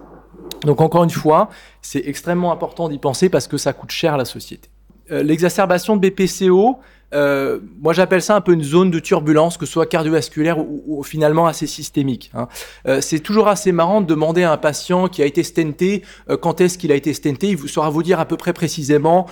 Donc 0.62 0.80
encore 0.80 1.04
une 1.04 1.10
fois, 1.10 1.50
c'est 1.82 2.06
extrêmement 2.06 2.52
important 2.52 2.88
d'y 2.88 2.98
penser 2.98 3.28
parce 3.28 3.48
que 3.48 3.56
ça 3.56 3.72
coûte 3.72 3.90
cher 3.90 4.14
à 4.14 4.16
la 4.16 4.24
société. 4.24 4.68
Euh, 5.10 5.22
l'exacerbation 5.22 5.96
de 5.96 6.08
BPCO, 6.08 6.78
euh, 7.14 7.60
moi 7.80 7.92
j'appelle 7.92 8.22
ça 8.22 8.36
un 8.36 8.40
peu 8.40 8.52
une 8.52 8.62
zone 8.62 8.90
de 8.90 8.98
turbulence, 8.98 9.56
que 9.56 9.66
ce 9.66 9.72
soit 9.72 9.86
cardiovasculaire 9.86 10.58
ou, 10.58 11.02
finalement 11.02 11.46
assez 11.46 11.66
systémique. 11.66 12.30
Hein. 12.34 12.48
Euh, 12.86 13.00
c'est 13.00 13.20
toujours 13.20 13.48
assez 13.48 13.72
marrant 13.72 14.00
de 14.00 14.06
demander 14.06 14.42
à 14.42 14.52
un 14.52 14.56
patient 14.56 15.08
qui 15.08 15.22
a 15.22 15.26
été 15.26 15.42
stenté 15.42 16.02
euh, 16.28 16.36
quand 16.36 16.60
est-ce 16.60 16.78
qu'il 16.78 16.92
a 16.92 16.94
été 16.94 17.12
stenté. 17.14 17.48
Il 17.48 17.68
saura 17.68 17.90
vous 17.90 18.02
dire 18.02 18.20
à 18.20 18.24
peu 18.24 18.36
près 18.36 18.52
précisément 18.52 19.26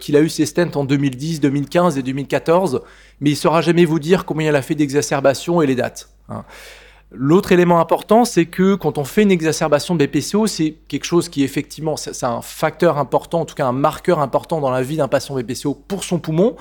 qu'il 0.00 0.16
a 0.16 0.20
eu 0.20 0.28
ses 0.28 0.46
stents 0.46 0.70
en 0.74 0.84
2010, 0.84 1.40
2015 1.40 1.98
et 1.98 2.02
2014, 2.02 2.82
mais 3.20 3.30
il 3.30 3.36
saura 3.36 3.60
jamais 3.60 3.84
vous 3.84 3.98
dire 3.98 4.24
combien 4.24 4.48
il 4.50 4.56
a 4.56 4.62
fait 4.62 4.74
d'exacerbation 4.74 5.62
et 5.62 5.66
les 5.66 5.74
dates. 5.74 6.08
Hein. 6.28 6.44
L'autre 7.12 7.50
élément 7.50 7.80
important, 7.80 8.24
c'est 8.24 8.46
que 8.46 8.76
quand 8.76 8.96
on 8.96 9.02
fait 9.02 9.22
une 9.22 9.32
exacerbation 9.32 9.96
de 9.96 10.06
BPCO, 10.06 10.46
c'est 10.46 10.76
quelque 10.86 11.04
chose 11.04 11.28
qui 11.28 11.42
effectivement, 11.42 11.96
c'est 11.96 12.24
un 12.24 12.40
facteur 12.40 12.98
important, 12.98 13.40
en 13.40 13.44
tout 13.44 13.56
cas 13.56 13.66
un 13.66 13.72
marqueur 13.72 14.20
important 14.20 14.60
dans 14.60 14.70
la 14.70 14.82
vie 14.82 14.96
d'un 14.96 15.08
patient 15.08 15.34
BPCO 15.34 15.74
pour 15.74 16.04
son 16.04 16.20
poumon. 16.20 16.54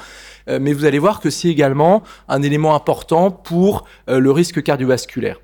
Euh, 0.48 0.58
mais 0.60 0.74
vous 0.74 0.86
allez 0.86 0.98
voir 0.98 1.20
que 1.20 1.30
c'est 1.30 1.50
également 1.50 2.02
un 2.28 2.42
élément 2.42 2.74
important 2.74 3.30
pour 3.30 3.86
euh, 4.10 4.20
le 4.20 4.32
risque 4.32 4.64
cardiovasculaire. 4.64 5.40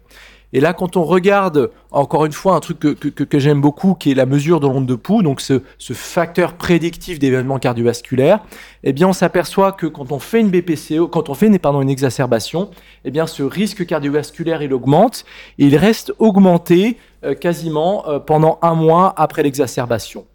Et 0.56 0.62
là, 0.62 0.72
quand 0.72 0.96
on 0.96 1.04
regarde, 1.04 1.69
encore 1.92 2.24
une 2.24 2.31
fois, 2.31 2.56
un 2.56 2.62
truc 2.62 2.80
que, 2.80 3.40
j'aime 3.40 3.60
beaucoup, 3.60 3.94
qui 3.94 4.12
est 4.12 4.13
la 4.13 4.25
mesure 4.25 4.62
de 4.62 4.68
l'onde 4.68 4.86
de 4.86 4.96
pouls, 4.96 5.22
donc 5.22 5.42
ce, 5.42 5.60
facteur 5.92 6.54
prédictif 6.54 7.19
d'événements 7.19 7.60
cardiovasculaires, 7.60 8.40
eh 8.86 8.94
bien, 8.94 9.10
on 9.10 9.13
s'aperçoit 9.13 9.74
que 9.74 9.86
quand 9.86 10.13
on 10.13 10.19
fait 10.19 10.40
une 10.40 10.50
BPCO, 10.50 11.10
quand 11.10 11.28
on 11.28 11.34
fait 11.34 11.48
une, 11.48 11.60
une 11.62 11.90
exacerbation, 11.90 12.72
eh 13.04 13.12
bien, 13.12 13.28
ce 13.28 13.44
risque 13.44 13.86
cardiovasculaire, 13.86 14.62
il 14.62 14.72
augmente, 14.72 15.25
et 15.60 15.66
il 15.66 15.75
reste 15.75 16.13
augmenté 16.19 17.00
euh, 17.25 17.36
quasiment 17.36 18.07
euh, 18.07 18.19
pendant 18.19 18.57
un 18.62 18.75
mois 18.75 19.13
après 19.18 19.44
l'exacerbation. 19.44 20.25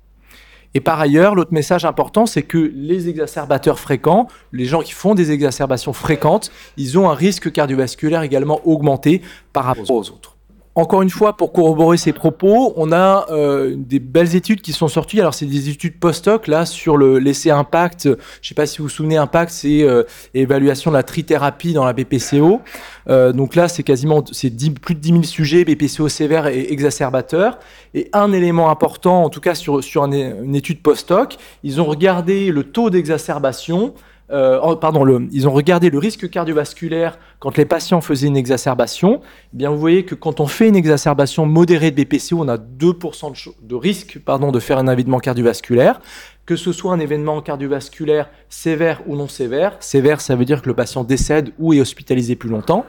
Et 0.74 0.80
par 0.80 1.00
ailleurs, 1.00 1.34
l'autre 1.34 1.52
message 1.52 1.84
important, 1.84 2.26
c'est 2.26 2.42
que 2.42 2.72
les 2.74 3.08
exacerbateurs 3.08 3.78
fréquents, 3.78 4.28
les 4.52 4.66
gens 4.66 4.82
qui 4.82 4.92
font 4.92 5.14
des 5.14 5.32
exacerbations 5.32 5.92
fréquentes, 5.92 6.52
ils 6.76 6.98
ont 6.98 7.10
un 7.10 7.14
risque 7.14 7.50
cardiovasculaire 7.50 8.22
également 8.22 8.60
augmenté 8.64 9.22
par 9.52 9.64
rapport 9.64 9.90
aux 9.90 10.10
autres. 10.10 10.36
Encore 10.76 11.02
une 11.02 11.10
fois, 11.10 11.36
pour 11.36 11.52
corroborer 11.52 11.96
ces 11.96 12.12
propos, 12.12 12.72
on 12.76 12.92
a 12.92 13.26
euh, 13.30 13.74
des 13.76 13.98
belles 13.98 14.36
études 14.36 14.60
qui 14.60 14.72
sont 14.72 14.86
sorties. 14.86 15.18
Alors, 15.18 15.34
c'est 15.34 15.46
des 15.46 15.68
études 15.68 15.98
post-hoc, 15.98 16.46
là, 16.46 16.64
sur 16.64 16.96
l'essai 16.96 17.50
Impact. 17.50 18.04
Je 18.04 18.10
ne 18.10 18.16
sais 18.40 18.54
pas 18.54 18.66
si 18.66 18.78
vous 18.78 18.84
vous 18.84 18.88
souvenez, 18.88 19.16
Impact, 19.16 19.50
c'est 19.50 19.82
euh, 19.82 20.04
évaluation 20.32 20.92
de 20.92 20.96
la 20.96 21.02
trithérapie 21.02 21.72
dans 21.72 21.84
la 21.84 21.92
BPCO. 21.92 22.60
Euh, 23.08 23.32
donc 23.32 23.56
là, 23.56 23.66
c'est 23.66 23.82
quasiment 23.82 24.22
c'est 24.30 24.50
plus 24.80 24.94
de 24.94 25.00
10 25.00 25.08
000 25.10 25.22
sujets, 25.24 25.64
BPCO 25.64 26.08
sévères 26.08 26.46
et 26.46 26.72
exacerbateurs. 26.72 27.58
Et 27.94 28.08
un 28.12 28.32
élément 28.32 28.70
important, 28.70 29.24
en 29.24 29.28
tout 29.28 29.40
cas 29.40 29.56
sur, 29.56 29.82
sur 29.82 30.04
une 30.04 30.54
étude 30.54 30.82
post-hoc, 30.82 31.36
ils 31.64 31.80
ont 31.80 31.86
regardé 31.86 32.52
le 32.52 32.62
taux 32.62 32.90
d'exacerbation 32.90 33.92
euh, 34.32 35.04
le, 35.04 35.28
ils 35.32 35.48
ont 35.48 35.52
regardé 35.52 35.90
le 35.90 35.98
risque 35.98 36.28
cardiovasculaire 36.30 37.18
quand 37.38 37.56
les 37.56 37.64
patients 37.64 38.00
faisaient 38.00 38.28
une 38.28 38.36
exacerbation. 38.36 39.20
Eh 39.52 39.56
bien, 39.56 39.70
vous 39.70 39.78
voyez 39.78 40.04
que 40.04 40.14
quand 40.14 40.40
on 40.40 40.46
fait 40.46 40.68
une 40.68 40.76
exacerbation 40.76 41.46
modérée 41.46 41.90
de 41.90 42.02
BPCO, 42.02 42.36
on 42.38 42.48
a 42.48 42.56
2% 42.56 43.32
de, 43.32 43.66
de, 43.66 43.74
risque 43.74 44.18
pardon, 44.24 44.52
de 44.52 44.60
faire 44.60 44.78
un 44.78 44.86
événement 44.86 45.18
cardiovasculaire. 45.18 46.00
Que 46.46 46.56
ce 46.56 46.72
soit 46.72 46.92
un 46.92 47.00
événement 47.00 47.40
cardiovasculaire 47.42 48.28
sévère 48.48 49.02
ou 49.06 49.16
non 49.16 49.28
sévère. 49.28 49.76
Sévère, 49.80 50.20
ça 50.20 50.34
veut 50.34 50.44
dire 50.44 50.62
que 50.62 50.68
le 50.68 50.74
patient 50.74 51.04
décède 51.04 51.52
ou 51.58 51.72
est 51.72 51.80
hospitalisé 51.80 52.34
plus 52.34 52.48
longtemps. 52.48 52.86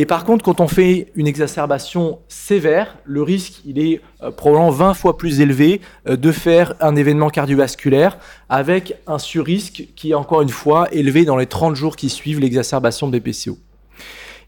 Et 0.00 0.06
par 0.06 0.22
contre, 0.22 0.44
quand 0.44 0.60
on 0.60 0.68
fait 0.68 1.08
une 1.16 1.26
exacerbation 1.26 2.20
sévère, 2.28 2.98
le 3.04 3.20
risque, 3.24 3.62
il 3.64 3.80
est 3.80 4.00
euh, 4.22 4.30
probablement 4.30 4.70
20 4.70 4.94
fois 4.94 5.18
plus 5.18 5.40
élevé 5.40 5.80
euh, 6.08 6.14
de 6.14 6.30
faire 6.30 6.74
un 6.78 6.94
événement 6.94 7.30
cardiovasculaire 7.30 8.16
avec 8.48 8.94
un 9.08 9.18
surrisque 9.18 9.88
qui 9.96 10.12
est 10.12 10.14
encore 10.14 10.42
une 10.42 10.50
fois 10.50 10.86
élevé 10.92 11.24
dans 11.24 11.36
les 11.36 11.46
30 11.46 11.74
jours 11.74 11.96
qui 11.96 12.10
suivent 12.10 12.38
l'exacerbation 12.38 13.08
de 13.08 13.18
BPCO. 13.18 13.58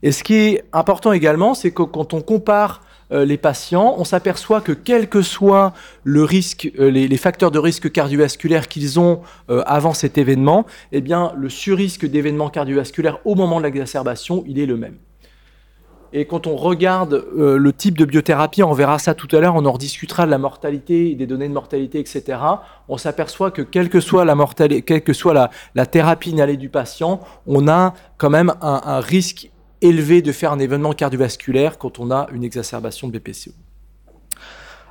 Et 0.05 0.13
ce 0.13 0.23
qui 0.23 0.35
est 0.35 0.63
important 0.73 1.11
également, 1.11 1.55
c'est 1.55 1.73
que 1.73 1.83
quand 1.83 2.15
on 2.15 2.21
compare 2.21 2.83
euh, 3.11 3.25
les 3.25 3.37
patients, 3.37 3.97
on 3.99 4.05
s'aperçoit 4.05 4.61
que 4.61 4.71
quel 4.71 5.09
que 5.09 5.21
soit 5.21 5.73
le 6.05 6.23
risque, 6.23 6.71
les, 6.79 7.17
facteurs 7.17 7.51
de 7.51 7.59
risque 7.59 7.91
cardiovasculaire 7.91 8.69
qu'ils 8.69 9.01
ont 9.01 9.23
avant 9.49 9.95
cet 9.95 10.17
événement, 10.17 10.65
eh 10.93 11.01
bien, 11.01 11.33
le 11.37 11.49
surrisque 11.49 12.07
d'événements 12.07 12.51
cardiovasculaires 12.51 13.19
au 13.25 13.35
moment 13.35 13.59
de 13.59 13.65
l'exacerbation, 13.65 14.45
il 14.47 14.61
est 14.61 14.67
le 14.67 14.77
même. 14.77 14.95
Et 16.13 16.25
quand 16.25 16.47
on 16.47 16.57
regarde 16.57 17.15
euh, 17.15 17.57
le 17.57 17.73
type 17.73 17.97
de 17.97 18.05
biothérapie, 18.05 18.63
on 18.65 18.73
verra 18.73 18.99
ça 18.99 19.15
tout 19.15 19.29
à 19.35 19.41
l'heure, 19.41 19.55
on 19.55 19.65
en 19.65 19.73
rediscutera 19.73 20.27
de 20.27 20.31
la 20.31 20.39
mortalité, 20.39 21.15
des 21.15 21.27
données 21.27 21.49
de 21.49 21.55
mortalité, 21.55 22.01
etc. 22.01 22.39
On 22.89 22.99
s'aperçoit 22.99 23.53
que 23.53 23.63
quelle 23.63 23.89
que 23.89 24.01
soit 24.01 24.25
la 24.25 24.35
mortalité, 24.35 24.83
quelle 24.83 25.03
que 25.03 25.13
soit 25.13 25.51
la, 25.75 25.87
thérapie 25.87 26.31
inhalée 26.31 26.57
du 26.57 26.69
patient, 26.69 27.21
on 27.47 27.69
a 27.69 27.95
quand 28.19 28.31
même 28.31 28.53
un, 28.61 28.81
un, 28.85 29.01
risque 29.01 29.51
élevé 29.83 30.21
de 30.21 30.33
faire 30.33 30.53
un 30.53 30.59
événement 30.59 30.93
cardiovasculaire 30.93 31.79
quand 31.79 32.01
on 32.01 32.11
a 32.11 32.27
une 32.33 32.43
exacerbation 32.43 33.09
de 33.09 33.17
BPCO. 33.17 33.53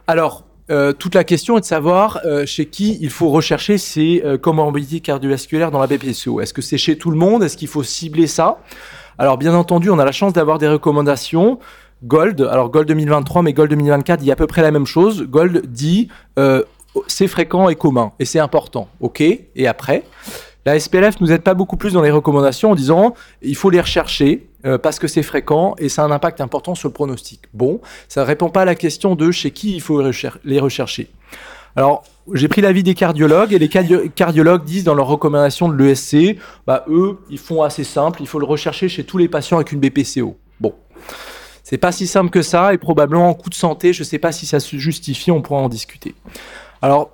Alors, 0.08 0.46
euh, 0.70 0.94
toute 0.94 1.16
la 1.16 1.24
question 1.24 1.58
est 1.58 1.62
de 1.62 1.66
savoir 1.66 2.20
euh, 2.26 2.46
chez 2.46 2.66
qui 2.66 2.98
il 3.02 3.10
faut 3.10 3.30
rechercher 3.30 3.78
ces 3.78 4.22
euh, 4.24 4.38
comorbidités 4.38 5.00
cardiovasculaires 5.00 5.72
dans 5.72 5.80
la 5.80 5.88
BPCO. 5.88 6.42
Est-ce 6.42 6.54
que 6.54 6.62
c'est 6.62 6.78
chez 6.78 6.98
tout 6.98 7.12
le 7.12 7.18
monde? 7.18 7.44
Est-ce 7.44 7.58
qu'il 7.58 7.68
faut 7.68 7.84
cibler 7.84 8.28
ça? 8.28 8.60
Alors, 9.18 9.38
bien 9.38 9.54
entendu, 9.54 9.90
on 9.90 10.00
a 10.00 10.06
la 10.06 10.12
chance 10.12 10.34
d'avoir 10.34 10.60
des 10.60 10.68
recommandations. 10.68 11.60
Gold, 12.04 12.48
alors 12.50 12.70
Gold 12.70 12.88
2023, 12.88 13.42
mais 13.42 13.52
Gold 13.52 13.72
2024 13.72 14.22
dit 14.22 14.32
à 14.32 14.36
peu 14.36 14.48
près 14.48 14.62
la 14.62 14.72
même 14.72 14.86
chose. 14.86 15.24
Gold 15.24 15.66
dit 15.66 16.08
c'est 17.08 17.28
fréquent 17.28 17.68
et 17.68 17.76
commun, 17.76 18.14
et 18.20 18.26
c'est 18.26 18.40
important. 18.40 18.88
OK? 19.02 19.20
Et 19.22 19.68
après? 19.68 20.04
La 20.66 20.80
SPLF 20.80 21.20
nous 21.22 21.32
aide 21.32 21.42
pas 21.42 21.54
beaucoup 21.54 21.78
plus 21.78 21.94
dans 21.94 22.02
les 22.02 22.12
recommandations 22.12 22.72
en 22.72 22.76
disant 22.76 23.14
il 23.42 23.56
faut 23.56 23.70
les 23.70 23.82
rechercher 23.82 24.48
euh, 24.66 24.78
parce 24.78 25.00
que 25.00 25.08
c'est 25.08 25.24
fréquent 25.24 25.76
et 25.78 25.90
ça 25.90 26.04
a 26.04 26.06
un 26.06 26.12
impact 26.12 26.42
important 26.42 26.76
sur 26.76 26.90
le 26.90 26.94
pronostic. 26.94 27.44
Bon, 27.54 27.80
ça 28.08 28.22
ne 28.22 28.26
répond 28.26 28.50
pas 28.50 28.64
à 28.64 28.66
la 28.66 28.76
question 28.76 29.16
de 29.16 29.32
chez 29.32 29.52
qui 29.52 29.74
il 29.74 29.82
faut 29.82 30.02
les 30.44 30.60
rechercher. 30.60 31.10
Alors, 31.76 32.04
j'ai 32.34 32.48
pris 32.48 32.62
l'avis 32.62 32.84
des 32.84 32.94
cardiologues 32.94 33.54
et 33.54 33.60
les 33.60 33.70
cardiologues 33.70 34.64
disent 34.64 34.84
dans 34.84 34.96
leurs 34.96 35.08
recommandations 35.08 35.70
de 35.70 35.76
l'ESC, 35.76 36.38
bah, 36.68 36.84
eux, 36.90 37.20
ils 37.30 37.38
font 37.38 37.64
assez 37.64 37.84
simple, 37.84 38.22
il 38.22 38.28
faut 38.28 38.40
le 38.40 38.46
rechercher 38.46 38.90
chez 38.90 39.04
tous 39.04 39.18
les 39.18 39.28
patients 39.28 39.58
avec 39.58 39.72
une 39.72 39.80
BPCO. 39.80 40.36
Bon, 40.60 40.74
c'est 41.64 41.78
pas 41.78 41.92
si 41.92 42.08
simple 42.08 42.32
que 42.32 42.42
ça 42.42 42.74
et 42.74 42.78
probablement 42.78 43.30
en 43.30 43.34
coût 43.34 43.50
de 43.50 43.56
santé, 43.56 43.94
je 43.94 44.02
ne 44.02 44.06
sais 44.06 44.20
pas 44.20 44.32
si 44.32 44.46
ça 44.46 44.60
se 44.60 44.76
justifie, 44.76 45.32
on 45.32 45.42
pourra 45.42 45.62
en 45.62 45.70
discuter. 45.70 46.16
Alors, 46.82 47.12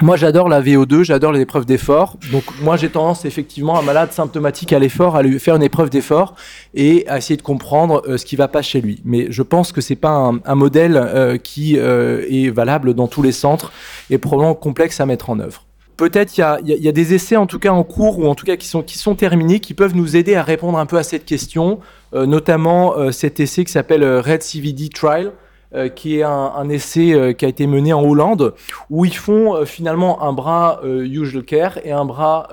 moi, 0.00 0.16
j'adore 0.16 0.48
la 0.48 0.62
VO2, 0.62 1.02
j'adore 1.02 1.32
les 1.32 1.40
épreuves 1.40 1.66
d'effort. 1.66 2.18
Donc, 2.30 2.44
moi, 2.62 2.76
j'ai 2.76 2.88
tendance 2.88 3.24
effectivement, 3.24 3.76
un 3.76 3.82
malade 3.82 4.12
symptomatique 4.12 4.72
à 4.72 4.78
l'effort, 4.78 5.16
à 5.16 5.22
lui 5.22 5.40
faire 5.40 5.56
une 5.56 5.62
épreuve 5.62 5.90
d'effort 5.90 6.36
et 6.72 7.04
à 7.08 7.18
essayer 7.18 7.36
de 7.36 7.42
comprendre 7.42 8.02
euh, 8.06 8.16
ce 8.16 8.24
qui 8.24 8.36
va 8.36 8.46
pas 8.46 8.62
chez 8.62 8.80
lui. 8.80 9.02
Mais 9.04 9.26
je 9.30 9.42
pense 9.42 9.72
que 9.72 9.80
c'est 9.80 9.96
pas 9.96 10.32
un, 10.44 10.54
modèle 10.54 10.96
euh, 10.96 11.36
qui 11.36 11.78
euh, 11.78 12.24
est 12.30 12.48
valable 12.48 12.94
dans 12.94 13.08
tous 13.08 13.22
les 13.22 13.32
centres 13.32 13.72
et 14.08 14.18
probablement 14.18 14.54
complexe 14.54 15.00
à 15.00 15.06
mettre 15.06 15.30
en 15.30 15.40
œuvre. 15.40 15.64
Peut-être 15.96 16.38
il 16.38 16.42
y 16.42 16.44
a, 16.44 16.60
y 16.62 16.88
a, 16.88 16.92
des 16.92 17.14
essais 17.14 17.34
en 17.34 17.46
tout 17.46 17.58
cas 17.58 17.72
en 17.72 17.82
cours 17.82 18.20
ou 18.20 18.28
en 18.28 18.36
tout 18.36 18.46
cas 18.46 18.54
qui 18.54 18.68
sont, 18.68 18.82
qui 18.82 18.98
sont 18.98 19.16
terminés 19.16 19.58
qui 19.58 19.74
peuvent 19.74 19.96
nous 19.96 20.14
aider 20.14 20.36
à 20.36 20.44
répondre 20.44 20.78
un 20.78 20.86
peu 20.86 20.96
à 20.96 21.02
cette 21.02 21.24
question, 21.24 21.80
notamment 22.12 23.10
cet 23.10 23.40
essai 23.40 23.64
qui 23.64 23.72
s'appelle 23.72 24.04
Red 24.04 24.42
CVD 24.42 24.90
Trial. 24.90 25.32
Euh, 25.74 25.90
qui 25.90 26.16
est 26.16 26.22
un, 26.22 26.66
essai 26.70 27.12
euh, 27.12 27.34
qui 27.34 27.44
a 27.44 27.48
été 27.48 27.66
mené 27.66 27.92
en 27.92 28.02
Hollande, 28.02 28.54
où 28.88 29.04
ils 29.04 29.14
font 29.14 29.54
euh, 29.54 29.64
finalement 29.66 30.22
un 30.22 30.32
bras 30.32 30.80
usual 30.82 31.44
care 31.44 31.78
et 31.84 31.92
un 31.92 32.06
bras 32.06 32.48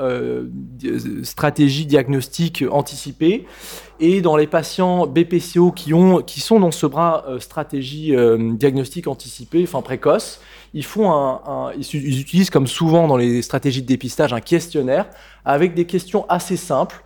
stratégie 1.24 1.86
diagnostique 1.86 2.66
anticipée. 2.70 3.46
Et 4.02 4.20
dans 4.20 4.36
les 4.36 4.48
patients 4.48 5.08
BPCO 5.08 5.72
qui, 5.72 5.94
ont, 5.94 6.22
qui 6.22 6.42
sont 6.42 6.60
dans 6.60 6.72
ce 6.72 6.86
bras 6.86 7.24
stratégie 7.40 8.14
diagnostique 8.38 9.08
anticipée, 9.08 9.64
enfin 9.64 9.82
précoce, 9.82 10.42
ils, 10.74 10.84
font 10.84 11.10
un, 11.14 11.72
ils 11.78 12.20
utilisent 12.20 12.50
comme 12.50 12.68
souvent 12.68 13.08
dans 13.08 13.16
les 13.16 13.42
stratégies 13.42 13.82
de 13.82 13.88
dépistage 13.88 14.34
un 14.34 14.42
questionnaire 14.42 15.08
avec 15.46 15.74
des 15.74 15.86
questions 15.86 16.26
assez 16.28 16.58
simples 16.58 17.02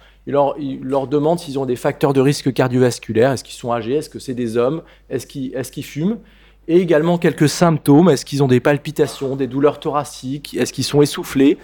il 0.60 0.82
leur, 0.84 1.08
demande 1.08 1.40
s'ils 1.40 1.58
ont 1.58 1.66
des 1.66 1.76
facteurs 1.76 2.14
de 2.14 2.22
risque 2.22 2.54
cardiovasculaire, 2.54 3.32
est-ce 3.32 3.44
qu'ils 3.44 3.56
sont 3.56 3.72
âgés, 3.72 3.96
est-ce 3.96 4.10
que 4.10 4.20
c'est 4.20 4.34
des 4.34 4.58
hommes, 4.58 4.84
est-ce 5.10 5.26
qu'ils 5.28 5.84
fument, 5.84 6.18
et 6.68 6.78
également 6.78 7.18
quelques 7.18 7.50
symptômes, 7.50 8.10
est-ce 8.10 8.26
qu'ils 8.26 8.44
ont 8.44 8.48
des 8.48 8.60
palpitations, 8.60 9.36
des 9.36 9.48
douleurs 9.48 9.80
thoraciques, 9.80 10.56
est-ce 10.56 10.72
qu'ils 10.72 10.84
sont 10.84 11.02
essoufflés, 11.02 11.58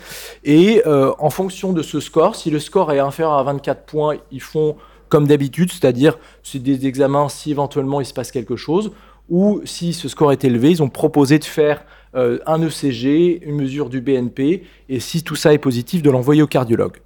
et 0.43 0.81
euh, 0.87 1.13
en 1.19 1.29
fonction 1.29 1.73
de 1.73 1.83
ce 1.83 1.99
score, 1.99 2.35
si 2.35 2.49
le 2.49 2.59
score 2.59 2.91
est 2.91 2.99
inférieur 2.99 3.33
à 3.33 3.43
24 3.43 3.85
points, 3.85 4.15
ils 4.31 4.41
font 4.41 4.75
comme 5.09 5.27
d'habitude, 5.27 5.71
c'est-à-dire 5.71 6.17
c'est 6.41 6.59
des 6.59 6.87
examens 6.87 7.29
si 7.29 7.51
éventuellement 7.51 8.01
il 8.01 8.05
se 8.05 8.13
passe 8.13 8.31
quelque 8.31 8.55
chose, 8.55 8.91
ou 9.29 9.61
si 9.65 9.93
ce 9.93 10.07
score 10.07 10.31
est 10.31 10.43
élevé, 10.43 10.71
ils 10.71 10.83
ont 10.83 10.89
proposé 10.89 11.39
de 11.39 11.43
faire 11.43 11.83
euh, 12.15 12.39
un 12.45 12.61
ECG, 12.61 13.41
une 13.45 13.55
mesure 13.55 13.89
du 13.89 14.01
BNP, 14.01 14.63
et 14.89 14.99
si 14.99 15.23
tout 15.23 15.35
ça 15.35 15.53
est 15.53 15.57
positif, 15.57 16.01
de 16.01 16.09
l'envoyer 16.09 16.41
au 16.41 16.47
cardiologue. 16.47 16.97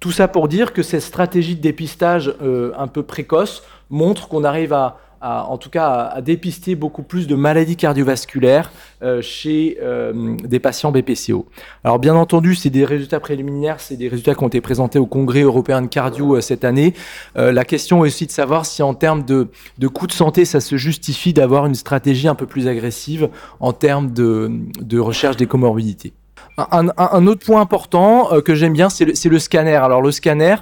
Tout 0.00 0.12
ça 0.12 0.28
pour 0.28 0.46
dire 0.46 0.72
que 0.72 0.82
cette 0.82 1.02
stratégie 1.02 1.56
de 1.56 1.60
dépistage 1.60 2.32
euh, 2.40 2.72
un 2.78 2.86
peu 2.86 3.02
précoce 3.02 3.64
montre 3.90 4.28
qu'on 4.28 4.44
arrive 4.44 4.72
à, 4.72 4.98
en 5.20 5.58
tout 5.58 5.70
cas, 5.70 5.88
à, 6.14 6.20
dépister 6.20 6.76
beaucoup 6.76 7.02
plus 7.02 7.26
de 7.26 7.34
maladies 7.34 7.74
cardiovasculaires 7.74 8.70
euh, 9.02 9.20
chez 9.20 9.76
euh, 9.82 10.36
des 10.44 10.60
patients 10.60 10.92
BPCO. 10.92 11.46
Alors, 11.82 11.98
bien 11.98 12.14
entendu, 12.14 12.54
c'est 12.54 12.70
des 12.70 12.84
résultats 12.84 13.18
préliminaires, 13.18 13.80
c'est 13.80 13.96
des 13.96 14.06
résultats 14.06 14.36
qui 14.36 14.44
ont 14.44 14.48
été 14.48 14.60
présentés 14.60 15.00
au 15.00 15.06
Congrès 15.06 15.40
européen 15.40 15.82
de 15.82 15.88
cardio 15.88 16.40
cette 16.40 16.64
année. 16.64 16.94
la 17.34 17.64
question 17.64 18.04
est 18.04 18.08
aussi 18.08 18.26
de 18.26 18.30
savoir 18.30 18.66
si, 18.66 18.84
en 18.84 18.94
termes 18.94 19.24
de, 19.24 19.48
de 19.78 19.88
coûts 19.88 20.06
de 20.06 20.12
santé, 20.12 20.44
ça 20.44 20.60
se 20.60 20.76
justifie 20.76 21.32
d'avoir 21.32 21.66
une 21.66 21.74
stratégie 21.74 22.28
un 22.28 22.36
peu 22.36 22.46
plus 22.46 22.68
agressive 22.68 23.30
en 23.58 23.72
termes 23.72 24.12
de, 24.12 24.48
de 24.80 25.00
recherche 25.00 25.36
des 25.36 25.46
comorbidités. 25.46 26.12
Un, 26.58 27.26
autre 27.28 27.46
point 27.46 27.60
important 27.60 28.32
euh, 28.32 28.40
que 28.40 28.56
j'aime 28.56 28.72
bien, 28.72 28.88
c'est 28.88 29.04
le, 29.04 29.38
scanner. 29.38 29.76
Alors 29.76 30.02
le 30.02 30.10
scanner, 30.10 30.56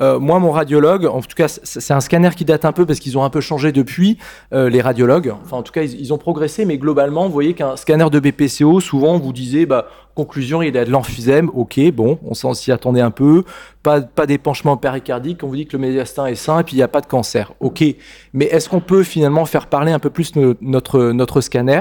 euh, 0.00 0.18
moi, 0.18 0.38
mon 0.38 0.50
radiologue, 0.50 1.04
en 1.04 1.20
tout 1.20 1.36
cas, 1.36 1.48
c'est 1.48 1.92
un 1.92 2.00
scanner 2.00 2.30
qui 2.34 2.46
date 2.46 2.64
un 2.64 2.72
peu 2.72 2.86
parce 2.86 2.98
qu'ils 2.98 3.18
ont 3.18 3.24
un 3.24 3.30
peu 3.30 3.42
changé 3.42 3.70
depuis, 3.70 4.16
euh, 4.54 4.70
les 4.70 4.80
radiologues. 4.80 5.34
Enfin, 5.44 5.58
en 5.58 5.62
tout 5.62 5.72
cas, 5.72 5.82
ils, 5.82 6.12
ont 6.12 6.18
progressé, 6.18 6.64
mais 6.64 6.78
globalement, 6.78 7.26
vous 7.26 7.32
voyez 7.32 7.52
qu'un 7.52 7.76
scanner 7.76 8.08
de 8.10 8.18
BPCO, 8.18 8.80
souvent, 8.80 9.18
vous 9.18 9.32
disiez, 9.32 9.66
bah, 9.66 9.88
conclusion, 10.14 10.62
il 10.62 10.76
a 10.78 10.86
de 10.86 10.90
l'emphysème, 10.90 11.50
ok, 11.54 11.78
bon, 11.92 12.18
on 12.24 12.54
s'y 12.54 12.72
attendait 12.72 13.00
un 13.00 13.10
peu, 13.10 13.44
pas, 13.82 14.00
pas 14.00 14.26
d'épanchement 14.26 14.78
péricardique, 14.78 15.42
on 15.42 15.48
vous 15.48 15.56
dit 15.56 15.66
que 15.66 15.76
le 15.76 15.82
médiastin 15.82 16.26
est 16.26 16.34
sain 16.34 16.60
et 16.60 16.64
puis 16.64 16.74
il 16.74 16.78
n'y 16.78 16.82
a 16.82 16.88
pas 16.88 17.00
de 17.00 17.06
cancer, 17.06 17.52
ok. 17.60 17.84
Mais 18.32 18.46
est-ce 18.46 18.68
qu'on 18.68 18.80
peut 18.80 19.02
finalement 19.02 19.44
faire 19.44 19.66
parler 19.66 19.92
un 19.92 19.98
peu 19.98 20.10
plus 20.10 20.32
notre, 20.36 21.12
notre 21.12 21.40
scanner? 21.42 21.80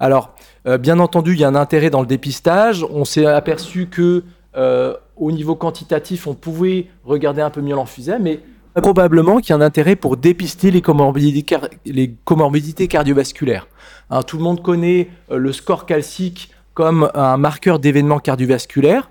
Alors, 0.00 0.34
euh, 0.66 0.78
bien 0.78 0.98
entendu, 0.98 1.34
il 1.34 1.40
y 1.40 1.44
a 1.44 1.48
un 1.48 1.54
intérêt 1.54 1.90
dans 1.90 2.00
le 2.00 2.06
dépistage. 2.06 2.84
On 2.90 3.04
s'est 3.04 3.26
aperçu 3.26 3.86
que 3.86 4.24
euh, 4.56 4.94
au 5.16 5.30
niveau 5.30 5.54
quantitatif, 5.54 6.26
on 6.26 6.34
pouvait 6.34 6.86
regarder 7.04 7.42
un 7.42 7.50
peu 7.50 7.60
mieux 7.60 7.74
l'emphysème, 7.74 8.22
mais 8.24 8.40
probablement 8.74 9.38
qu'il 9.38 9.50
y 9.50 9.52
a 9.52 9.56
un 9.56 9.60
intérêt 9.60 9.96
pour 9.96 10.16
dépister 10.16 10.70
les 10.70 10.80
comorbidités, 10.82 12.88
cardiovasculaires. 12.88 13.68
Hein, 14.10 14.22
tout 14.22 14.38
le 14.38 14.42
monde 14.42 14.62
connaît 14.62 15.08
euh, 15.30 15.38
le 15.38 15.52
score 15.52 15.86
calcique 15.86 16.50
comme 16.74 17.10
un 17.14 17.38
marqueur 17.38 17.78
d'événements 17.78 18.18
cardiovasculaires. 18.18 19.08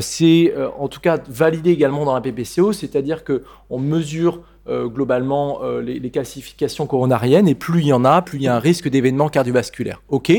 c'est 0.00 0.54
en 0.78 0.86
tout 0.86 1.00
cas 1.00 1.18
validé 1.28 1.72
également 1.72 2.04
dans 2.04 2.14
la 2.14 2.20
PPCO, 2.20 2.72
c'est-à-dire 2.72 3.24
qu'on 3.24 3.80
mesure 3.80 4.42
globalement 4.68 5.62
les, 5.82 5.98
les, 5.98 6.10
calcifications 6.10 6.86
coronariennes 6.86 7.48
et 7.48 7.56
plus 7.56 7.80
il 7.80 7.88
y 7.88 7.92
en 7.92 8.04
a, 8.04 8.22
plus 8.22 8.38
il 8.38 8.42
y 8.42 8.46
a 8.46 8.54
un 8.54 8.60
risque 8.60 8.88
d'événements 8.88 9.30
cardiovasculaires. 9.30 10.00
Ok, 10.10 10.30